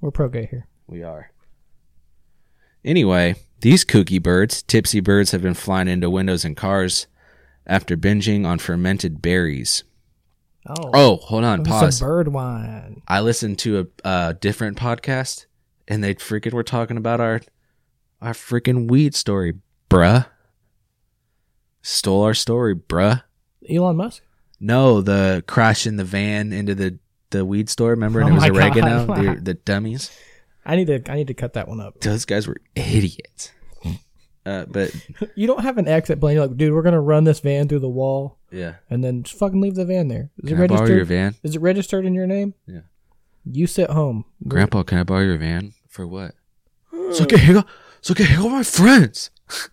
[0.00, 0.68] We're pro gay here.
[0.86, 1.32] We are.
[2.84, 7.08] Anyway, these kooky birds, tipsy birds, have been flying into windows and cars
[7.66, 9.84] after binging on fermented berries.
[10.66, 10.90] Oh.
[10.92, 12.00] Oh, hold on, Some pause.
[12.00, 13.02] bird wine.
[13.08, 15.46] I listened to a, a different podcast,
[15.88, 17.40] and they freaking were talking about our
[18.20, 19.54] our freaking weed story,
[19.88, 20.26] bruh.
[21.82, 23.22] Stole our story, bruh.
[23.68, 24.22] Elon Musk.
[24.60, 26.98] No, the crash in the van into the
[27.30, 27.90] the weed store.
[27.90, 29.06] Remember, and Oh it was oregano.
[29.06, 30.10] The, the dummies.
[30.66, 31.10] I need to.
[31.10, 31.98] I need to cut that one up.
[32.00, 33.50] Those guys were idiots.
[34.50, 34.94] Uh, but
[35.36, 36.34] You don't have an exit plan.
[36.34, 39.38] You're like, dude, we're gonna run this van through the wall yeah, and then just
[39.38, 40.30] fucking leave the van there.
[40.42, 41.06] Is can it I borrow your registered?
[41.08, 42.54] van, Is it registered in your name?
[42.66, 42.80] Yeah.
[43.44, 44.24] You sit home.
[44.48, 44.82] Grandpa?
[44.82, 46.34] Can I borrow your van for what?
[47.12, 47.66] So okay, hang out.
[48.02, 49.30] So okay, hang out with my friends.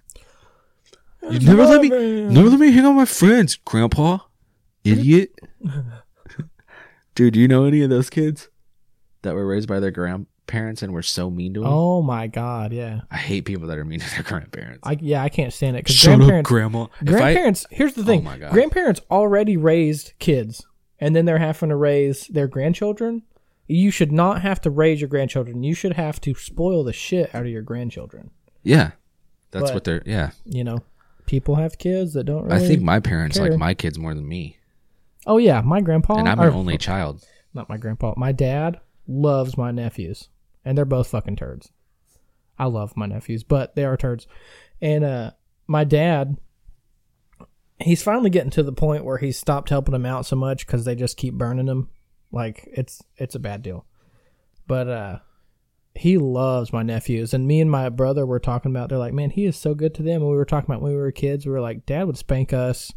[1.30, 4.19] You never let me, never let me hang out with my friends, Grandpa.
[4.86, 5.38] Idiot.
[7.15, 8.47] Dude, do you know any of those kids
[9.23, 9.91] that were raised by their
[10.47, 11.69] grandparents and were so mean to them?
[11.69, 13.01] Oh my god, yeah.
[13.11, 14.79] I hate people that are mean to their grandparents.
[14.83, 16.49] I yeah, I can't stand it because Shut up, grandparents.
[16.49, 16.83] Grandma.
[17.01, 17.65] If I- grandparents.
[17.71, 18.21] here's the thing.
[18.21, 18.51] Oh my God.
[18.51, 20.65] Grandparents already raised kids,
[20.99, 23.23] and then they're having to raise their grandchildren.
[23.67, 25.61] You should not have to raise your grandchildren.
[25.63, 28.31] You should have to spoil the shit out of your grandchildren.
[28.63, 28.91] yeah,
[29.51, 30.03] that's But- what they're.
[30.05, 30.79] Yeah, You know,
[31.25, 32.45] people have kids that don't.
[32.45, 33.49] Really, I think my parents care.
[33.49, 34.57] like my kids more than me,
[35.25, 36.15] Oh yeah, my grandpa.
[36.19, 37.25] and I'm or- an only child.
[37.53, 38.13] not my grandpa.
[38.15, 38.79] My dad
[39.09, 40.29] loves my nephews,
[40.68, 41.72] and they're both fucking turds.
[42.59, 44.28] I love my nephews, but they are turds.
[44.82, 45.32] And uh,
[45.68, 46.38] my dad,
[47.80, 50.86] he's finally getting to the point where he's stopped helping them out so much because
[50.86, 51.89] they just keep burning him.
[52.32, 53.86] Like it's it's a bad deal.
[54.68, 55.20] But uh,
[55.95, 58.89] he loves my nephews, and me and my brother were talking about.
[58.89, 60.22] They're like, man, he is so good to them.
[60.22, 61.45] And we were talking about when we were kids.
[61.45, 62.91] We were like, Dad would spank us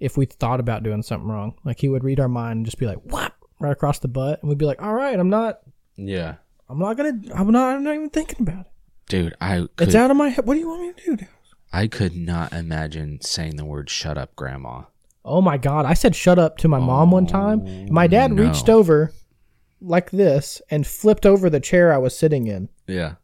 [0.00, 1.54] if we thought about doing something wrong.
[1.64, 4.40] Like he would read our mind and just be like, "What?" right across the butt,
[4.40, 5.60] and we'd be like, "All right, I'm not,
[5.96, 6.36] Yeah,
[6.72, 8.72] I'm not gonna, I'm not, I'm not even thinking about it.
[9.08, 10.46] dude, I It's could, out of my head.
[10.46, 11.26] What do you want me to do?"
[11.72, 14.84] I could not imagine saying the word "shut up, Grandma."
[15.24, 15.84] Oh my god!
[15.86, 17.86] I said "shut up" to my mom one time.
[17.90, 18.42] My dad no.
[18.42, 19.12] reached over
[19.80, 23.14] like this and flipped over the chair I was sitting in, Yeah,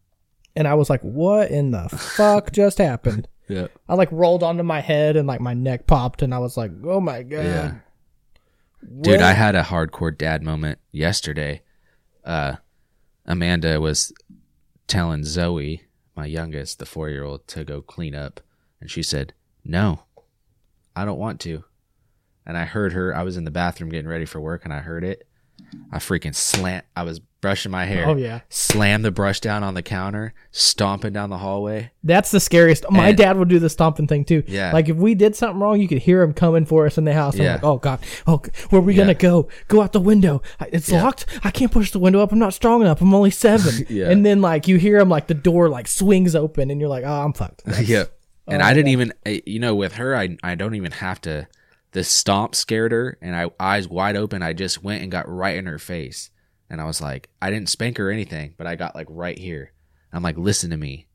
[0.54, 4.62] and I was like, "What in the fuck just happened?" yeah, I like rolled onto
[4.62, 7.74] my head and like my neck popped, and I was like, "Oh my god!" yeah.
[9.00, 11.62] Dude, I had a hardcore dad moment yesterday.
[12.24, 12.56] uh,
[13.28, 14.12] Amanda was
[14.86, 15.82] telling Zoe,
[16.16, 18.40] my youngest, the four year old, to go clean up,
[18.80, 20.04] and she said, "No,
[20.96, 21.64] I don't want to."
[22.46, 23.14] And I heard her.
[23.14, 25.28] I was in the bathroom getting ready for work, and I heard it.
[25.92, 26.86] I freaking slant.
[26.96, 28.08] I was brushing my hair.
[28.08, 31.90] Oh yeah, Slam the brush down on the counter, stomping down the hallway.
[32.02, 32.84] that's the scariest.
[32.90, 34.42] My And- dad would do the stomping thing too.
[34.46, 34.72] Yeah.
[34.72, 37.12] like if we did something wrong, you could hear him coming for us in the
[37.12, 37.38] house.
[37.38, 39.02] I'm like, oh god, oh, where are we Yeah.
[39.04, 39.48] gonna go?
[39.68, 40.42] Go out the window.
[40.72, 41.02] It's Yeah.
[41.02, 41.26] locked.
[41.44, 42.32] I can't push the window up.
[42.32, 43.00] I'm not strong enough.
[43.00, 43.86] I'm only seven.
[43.88, 44.10] Yeah.
[44.10, 47.04] And then like you hear him like the door like swings open, and you're like,
[47.04, 47.62] oh, I'm fucked.
[47.82, 48.04] yeah.
[48.08, 49.12] Oh, and Oh, I didn't even,
[49.46, 51.46] you know, with her, I I don't even have to.
[51.92, 54.42] The stomp scared her, and I eyes wide open.
[54.42, 56.30] I just went and got right in her face,
[56.70, 59.38] and I was like, I didn't spank her or anything, but I got like right
[59.38, 59.72] here.
[60.12, 61.06] I'm like, listen to me.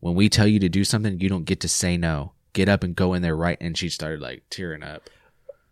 [0.00, 2.32] When we tell you to do something, you don't get to say no.
[2.52, 3.58] Get up and go in there right.
[3.60, 5.08] And she started like tearing up.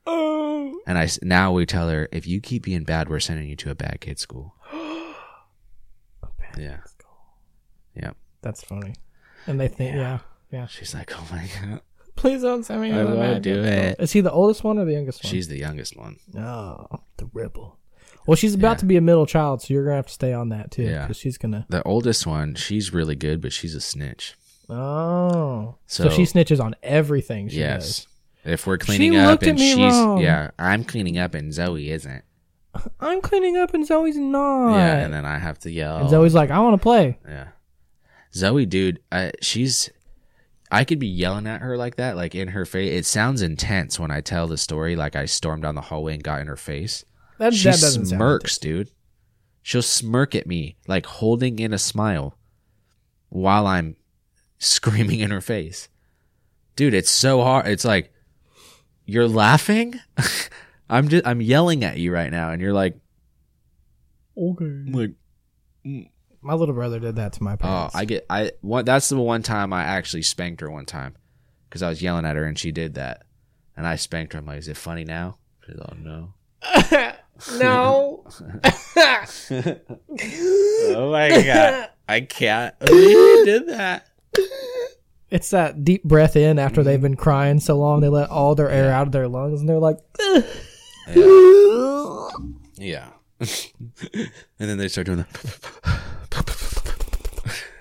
[0.07, 0.81] Oh.
[0.87, 3.71] And I now we tell her, if you keep being bad, we're sending you to
[3.71, 4.55] a bad kid school.
[6.57, 6.79] Yeah.
[7.95, 8.13] Yeah.
[8.43, 8.95] That's funny.
[9.47, 10.21] And they think, yeah,
[10.51, 10.67] yeah.
[10.67, 11.83] She's like, oh my god.
[12.17, 12.91] Please don't send me.
[12.91, 13.93] I won't bad do it.
[13.93, 14.05] school.
[14.05, 15.31] Is he the oldest one or the youngest one?
[15.31, 16.19] She's the youngest one.
[16.37, 17.78] oh, the rebel.
[18.29, 18.81] Well, she's about Yeah.
[18.81, 21.03] to be a middle child, so you're gonna have to stay on that too, Yeah.
[21.03, 21.65] because she's gonna.
[21.71, 24.35] The oldest one, she's really good, but she's a snitch.
[24.69, 27.49] Oh, so, So, she snitches on everything.
[27.49, 28.05] She yes.
[28.05, 28.07] does.
[28.45, 30.21] If we're cleaning She up looked at and me she's wrong.
[30.21, 32.23] yeah, I'm cleaning up and Zoe isn't.
[33.01, 34.77] I'm cleaning up and Zoe's not.
[34.77, 35.97] Yeah, and then I have to yell.
[35.99, 37.19] And Zoe's like, I want to play.
[37.27, 37.49] yeah.
[38.35, 39.91] Zoe, dude, I, she's.
[40.71, 42.93] I could be yelling at her like that, like in her face.
[42.93, 44.97] It sounds intense when I tell the story.
[44.97, 47.07] Like I stormed down the hallway and got in her face.
[47.39, 48.91] That, she that smirks, dude.
[49.63, 52.37] She'll smirk at me, like holding in a smile,
[53.29, 53.97] while I'm
[54.59, 55.89] screaming in her face.
[56.77, 57.67] Dude, it's so hard.
[57.67, 58.13] It's like
[59.05, 59.95] you're laughing.
[60.91, 62.97] I'm just I'm yelling at you right now, and you're like,
[64.37, 64.65] okay.
[64.65, 65.13] like,
[65.85, 66.09] mm.
[66.41, 67.95] My little brother did that to my oh, parents.
[67.97, 68.53] I get I.
[68.61, 71.17] One, that's the one time I actually spanked her one time
[71.69, 73.25] because I was yelling at her and she did that,
[73.77, 74.39] and I spanked her.
[74.39, 75.39] I'm like, is it funny now?
[75.67, 76.35] She's oh no.
[77.59, 78.25] no.
[79.51, 82.75] oh my god, I can't.
[82.89, 84.09] You did that.
[85.31, 88.01] It's that deep breath in after they've been crying so long.
[88.01, 89.99] They let all their air out of their lungs, and they're like,
[92.77, 93.09] Yeah.
[93.41, 96.01] and then they start doing that.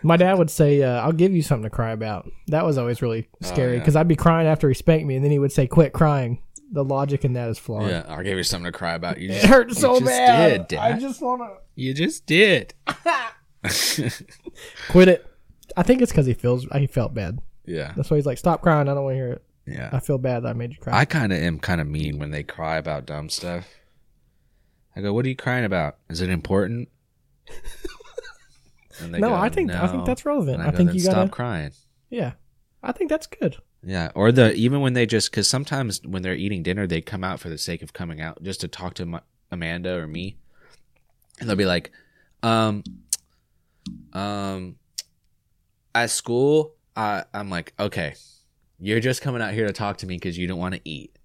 [0.03, 3.01] My dad would say, uh, "I'll give you something to cry about." That was always
[3.01, 3.79] really scary Oh, yeah.
[3.79, 6.39] because I'd be crying after he spanked me, and then he would say, "Quit crying."
[6.71, 7.89] The logic in that is flawed.
[7.89, 9.19] Yeah, I gave you something to cry about.
[9.19, 10.67] You just, hurts you so just bad.
[10.67, 12.73] Did, I just want to You just did.
[14.89, 15.25] quit it.
[15.75, 17.39] I think it's because he feels he felt bad.
[17.65, 18.87] yeah, That's why he's like, "Stop crying.
[18.89, 19.43] I don't want to hear it.
[19.65, 21.87] Yeah, I feel bad that I made you cry." I kind of am kind of
[21.87, 23.67] mean when they cry about dumb stuff.
[24.95, 25.97] I go, "What are you crying about?
[26.09, 26.89] Is it important?"
[28.99, 30.59] And they no, go, I think I think that's relevant.
[30.59, 31.29] And I, go, think "Then you stop gotta.
[31.29, 31.71] crying.
[32.09, 32.33] Yeah,
[32.81, 33.57] I think that's good.
[33.83, 37.23] Yeah, or the even when they just because sometimes when they're eating dinner, they come
[37.23, 39.19] out for the sake of coming out just to talk to Ma-
[39.51, 40.37] Amanda or me,
[41.39, 41.91] and they'll be like,
[42.43, 42.83] um,
[44.13, 44.75] um,
[45.93, 48.15] at school, I I'm like, okay,
[48.79, 51.17] you're just coming out here to talk to me because you don't want to eat.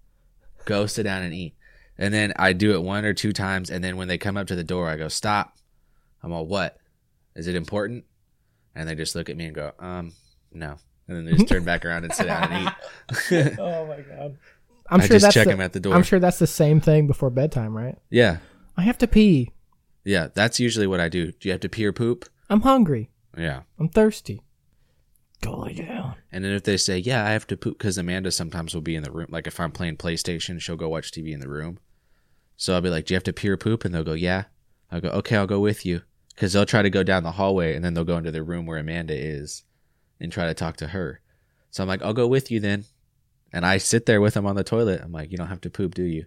[0.65, 1.55] Go sit down and eat.
[1.97, 4.47] And then I do it one or two times, and then when they come up
[4.47, 5.57] to the door, I go, stop.
[6.23, 6.77] I'm all, what?
[7.35, 8.05] Is it important?
[8.75, 10.13] And they just look at me and go, um,
[10.51, 10.77] no.
[11.07, 13.59] And then they just turn back around and sit down and eat.
[13.59, 14.37] oh my god.
[14.89, 15.95] I'm I sure just that's check the, him at the door.
[15.95, 17.97] I'm sure that's the same thing before bedtime, right?
[18.09, 18.37] Yeah.
[18.77, 19.51] I have to pee.
[20.03, 20.27] Yeah.
[20.33, 21.31] That's usually what I do.
[21.31, 22.25] Do you have to pee or poop?
[22.49, 23.09] I'm hungry.
[23.37, 23.61] Yeah.
[23.79, 24.43] I'm thirsty.
[25.41, 26.15] Go lay down.
[26.31, 28.95] And then if they say, yeah, I have to poop, because Amanda sometimes will be
[28.95, 29.27] in the room.
[29.29, 31.79] Like if I'm playing PlayStation, she'll go watch TV in the room.
[32.55, 33.83] So I'll be like, do you have to pee or poop?
[33.83, 34.45] And they'll go, yeah.
[34.91, 36.01] I'll go, okay, I'll go with you.
[36.35, 38.65] Because they'll try to go down the hallway and then they'll go into the room
[38.65, 39.63] where Amanda is
[40.19, 41.21] and try to talk to her.
[41.71, 42.85] So I'm like, I'll go with you then.
[43.51, 45.01] And I sit there with him on the toilet.
[45.03, 46.25] I'm like, you don't have to poop, do you?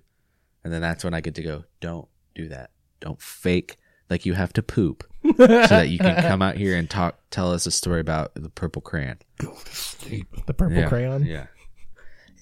[0.64, 2.70] And then that's when I get to go, don't do that.
[3.00, 3.76] Don't fake
[4.08, 5.04] like you have to poop
[5.36, 8.48] so that you can come out here and talk, tell us a story about the
[8.48, 9.18] purple crayon.
[9.38, 11.24] The purple Yeah, crayon.
[11.24, 11.46] Yeah.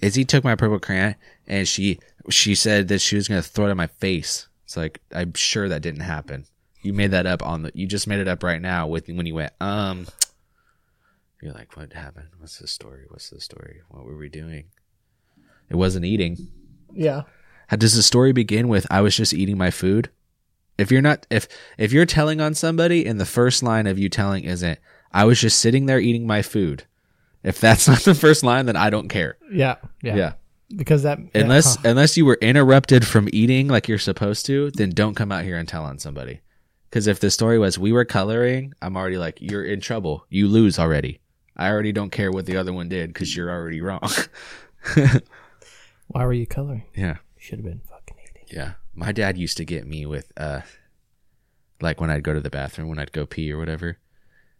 [0.02, 1.14] Izzy took my purple crayon
[1.46, 1.98] and she
[2.30, 4.48] she said that she was gonna throw it in my face.
[4.64, 6.46] It's like I'm sure that didn't happen.
[6.82, 7.72] You made that up on the.
[7.74, 9.52] You just made it up right now with when you went.
[9.60, 10.06] Um.
[11.44, 12.28] You're like, what happened?
[12.38, 13.04] What's the story?
[13.10, 13.82] What's the story?
[13.90, 14.64] What were we doing?
[15.68, 16.38] It wasn't eating.
[16.90, 17.24] Yeah.
[17.66, 20.08] How does the story begin with I was just eating my food?
[20.78, 24.08] If you're not if if you're telling on somebody and the first line of you
[24.08, 24.78] telling isn't
[25.12, 26.84] I was just sitting there eating my food.
[27.42, 29.36] If that's not the first line, then I don't care.
[29.52, 29.76] Yeah.
[30.02, 30.16] Yeah.
[30.16, 30.32] Yeah.
[30.74, 31.90] Because that Unless huh.
[31.90, 35.58] unless you were interrupted from eating like you're supposed to, then don't come out here
[35.58, 36.40] and tell on somebody.
[36.88, 40.24] Because if the story was we were coloring, I'm already like, you're in trouble.
[40.30, 41.20] You lose already.
[41.56, 44.00] I already don't care what the other one did because you're already wrong.
[46.08, 46.84] Why were you coloring?
[46.94, 47.18] yeah.
[47.38, 48.46] Should have been fucking eating.
[48.56, 48.72] Yeah.
[48.94, 50.60] My dad used to get me with, uh,
[51.80, 53.98] like when I'd go to the bathroom, when I'd go pee or whatever.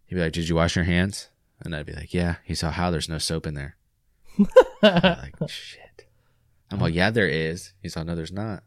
[0.06, 1.30] He'd be like, Did you wash your hands?
[1.60, 2.36] And I'd be like, Yeah.
[2.44, 2.90] He's like, How?
[2.90, 3.76] There's no soap in there.
[4.38, 4.46] I'm
[4.82, 6.06] like, Shit.
[6.70, 7.72] I'm like, Yeah, there is.
[7.82, 8.62] He's like, No, there's not.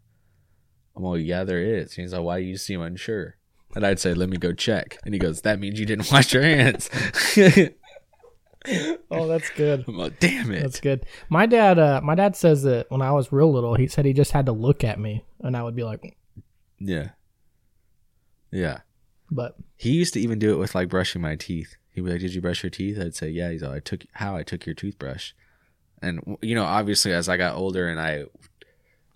[0.95, 1.93] I'm like, Yeah, there is.
[1.93, 3.35] He's like, Why do you seem unsure?
[3.75, 4.97] And I'd say, Let me go check.
[5.05, 6.89] And he goes, That means you didn't wash your hands.
[9.11, 9.85] Oh, that's good.
[9.87, 10.61] I'm like, Damn it.
[10.61, 11.05] That's good.
[11.29, 14.13] My dad, uh, my dad says that when I was real little, he said he
[14.13, 16.17] just had to look at me, and I would be like,
[16.79, 17.09] yeah.
[18.51, 18.79] Yeah.
[19.31, 21.75] but He used to even do it with like brushing my teeth.
[21.91, 24.05] He'd be like, "Did you brush your teeth?" I'd say, "Yeah." He's like, "I took
[24.13, 25.31] how I took your toothbrush,"
[26.01, 28.25] and you know, obviously, as I got older and I,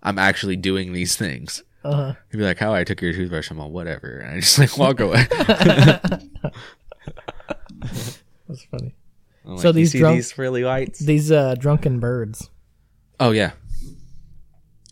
[0.02, 1.62] I'm actually doing these things.
[1.84, 4.58] uh, He'd be like, "How I took your toothbrush?" I'm like, "Whatever," and I just
[4.58, 5.26] like walk away.
[7.80, 8.94] that's funny.
[9.44, 10.98] I'm So like, "You these drunk- these frilly lights?
[10.98, 12.50] These uh, drunken birds.
[13.18, 13.52] Oh yeah.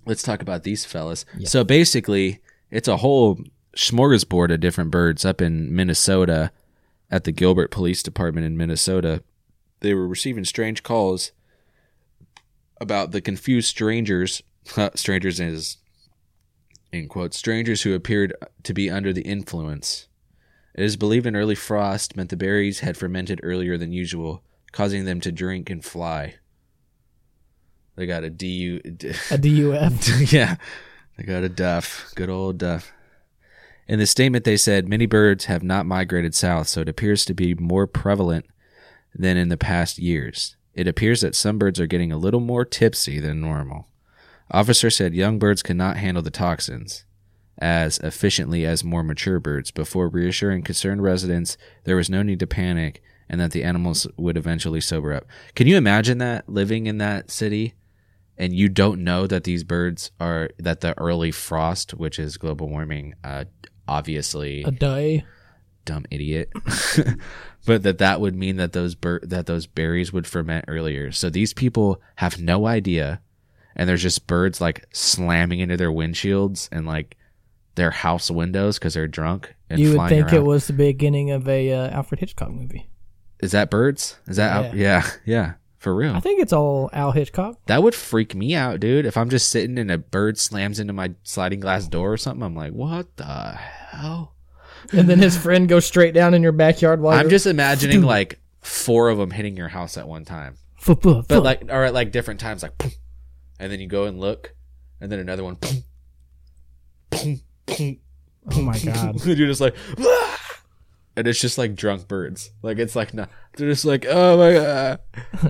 [0.06, 1.24] Let's talk about these fellas.
[1.44, 2.40] So basically,
[2.70, 3.38] it's a whole
[3.76, 6.50] smorgasbord of different birds up in Minnesota
[7.10, 9.22] at the Gilbert Police Department in Minnesota.
[9.80, 11.32] They were receiving strange calls
[12.80, 14.42] about the confused strangers.
[14.94, 15.76] strangers is
[16.92, 20.08] in quotes strangers who appeared to be under the influence.
[20.74, 24.42] It is believed an early frost meant the berries had fermented earlier than usual,
[24.72, 26.36] causing them to drink and fly.
[27.96, 28.80] They got a DU.
[29.30, 30.32] A DUF.
[30.32, 30.56] yeah,
[31.16, 32.12] they got a duff.
[32.14, 32.92] Good old duff.
[33.86, 37.34] In the statement, they said many birds have not migrated south, so it appears to
[37.34, 38.46] be more prevalent
[39.14, 40.56] than in the past years.
[40.74, 43.88] It appears that some birds are getting a little more tipsy than normal.
[44.50, 47.04] Officer said young birds cannot handle the toxins
[47.60, 52.46] as efficiently as more mature birds before reassuring concerned residents there was no need to
[52.46, 55.24] panic and that the animals would eventually sober up.
[55.54, 57.74] Can you imagine that living in that city
[58.36, 62.68] and you don't know that these birds are that the early frost, which is global
[62.68, 63.44] warming, uh,
[63.86, 65.24] obviously A day.
[65.84, 66.50] dumb idiot,
[67.66, 71.12] but that that would mean that those bir- that those berries would ferment earlier.
[71.12, 73.20] So these people have no idea,
[73.76, 77.16] and there's just birds like slamming into their windshields and like
[77.76, 81.48] their house windows because they're drunk and You would think it was the beginning of
[81.48, 82.89] a uh, Alfred Hitchcock movie.
[83.42, 84.18] Is that birds?
[84.26, 86.14] Is that yeah yeah, yeah for real?
[86.14, 87.58] I think it's all Al Hitchcock.
[87.66, 89.06] That would freak me out, dude.
[89.06, 92.42] If I'm just sitting and a bird slams into my sliding glass door or something,
[92.42, 93.24] I'm like, what the
[93.54, 94.34] hell?
[94.92, 98.40] And then his friend goes straight down in your backyard while I'm just imagining like
[98.60, 100.56] four of them hitting your house at one time,
[101.28, 102.72] but like, or at like different times, like,
[103.58, 104.54] and then you go and look,
[105.00, 105.84] and then another one, boom,
[107.10, 107.40] boom,
[108.52, 109.24] oh my god.
[109.24, 110.39] you're just like, "Ah!"
[111.20, 112.50] And it's just like drunk birds.
[112.62, 115.00] Like it's like no, they're just like, oh my god,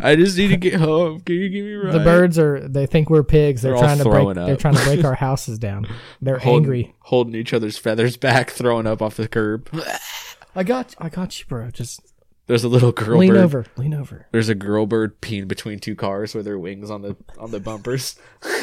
[0.02, 1.20] I just need to get home.
[1.20, 1.92] Can you give me a ride?
[1.92, 3.62] The birds are they think we're pigs.
[3.62, 5.86] They're, They're all trying to break throwing they're trying to break our houses down.
[6.20, 6.94] They're holding, angry.
[6.98, 9.70] holding each other's feathers back, throwing up off the curb.
[10.56, 11.70] I got I got you, bro.
[11.70, 12.00] Just
[12.50, 13.38] There's a little girl lean bird.
[13.44, 13.66] over.
[13.76, 14.26] Lean over.
[14.32, 17.60] There's a girl bird peeing between two cars with her wings on the on the
[17.60, 18.16] bumpers.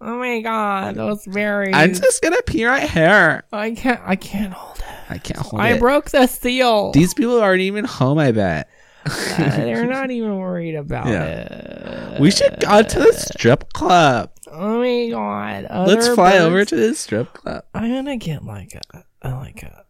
[0.00, 1.74] Oh my god, those berries.
[1.74, 3.42] I'm just gonna pee right here.
[3.52, 4.84] I can't I can't hold it.
[5.10, 5.74] I can't hold I it.
[5.74, 6.92] I broke the seal.
[6.92, 8.16] These people aren't even home.
[8.18, 8.70] I bet.
[9.04, 12.14] Uh, they're not even worried about Yeah.
[12.14, 12.20] it.
[12.20, 14.30] We should go to the strip club.
[14.50, 15.66] Oh my god.
[15.86, 17.64] Let's fly birds- over to the strip club.
[17.74, 19.84] I'm gonna get like a, a like a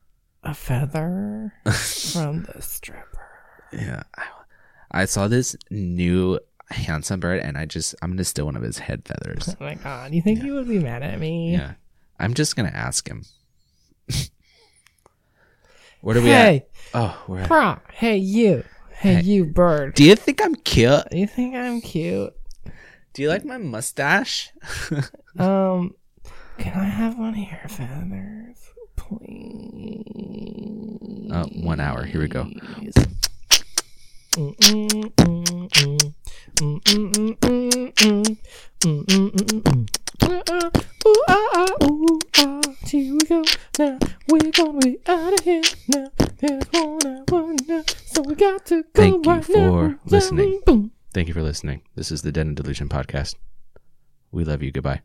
[0.45, 1.53] a feather
[2.13, 3.12] from the stripper.
[3.73, 4.25] Yeah, I,
[4.91, 6.39] I saw this new
[6.71, 9.55] handsome bird, and I just I'm gonna steal one of his head feathers.
[9.61, 10.13] Oh my god.
[10.15, 11.53] You think you would be mad at me?
[11.53, 11.75] Yeah,
[12.19, 13.25] I'm just gonna ask him.
[16.01, 16.69] Where do we Hey, at?
[16.95, 17.83] Oh, we're at.
[17.93, 18.65] Hey you.
[18.91, 19.21] Hey, Hey.
[19.23, 19.95] you bird.
[19.95, 21.05] Do you think I'm cute?
[21.11, 22.35] Do you think I'm cute?
[23.15, 24.51] Do you like my mustache?
[25.39, 25.95] Um
[26.59, 28.59] can I have one of your feathers?
[28.97, 30.03] Please.
[31.33, 32.05] Uh, one hour.
[32.05, 32.47] Here we go.
[42.93, 43.43] Here we go.
[43.79, 45.63] Now we're gonna be out of here.
[45.89, 46.09] Now
[46.39, 49.99] there's one hour now, so we got to go Thank you right for now.
[50.07, 50.61] listening.
[50.65, 50.93] Boom.
[51.13, 51.83] Thank you for listening.
[51.95, 53.35] This is the Den and Delusion podcast.
[54.31, 54.73] We love you.
[54.73, 55.03] Goodbye.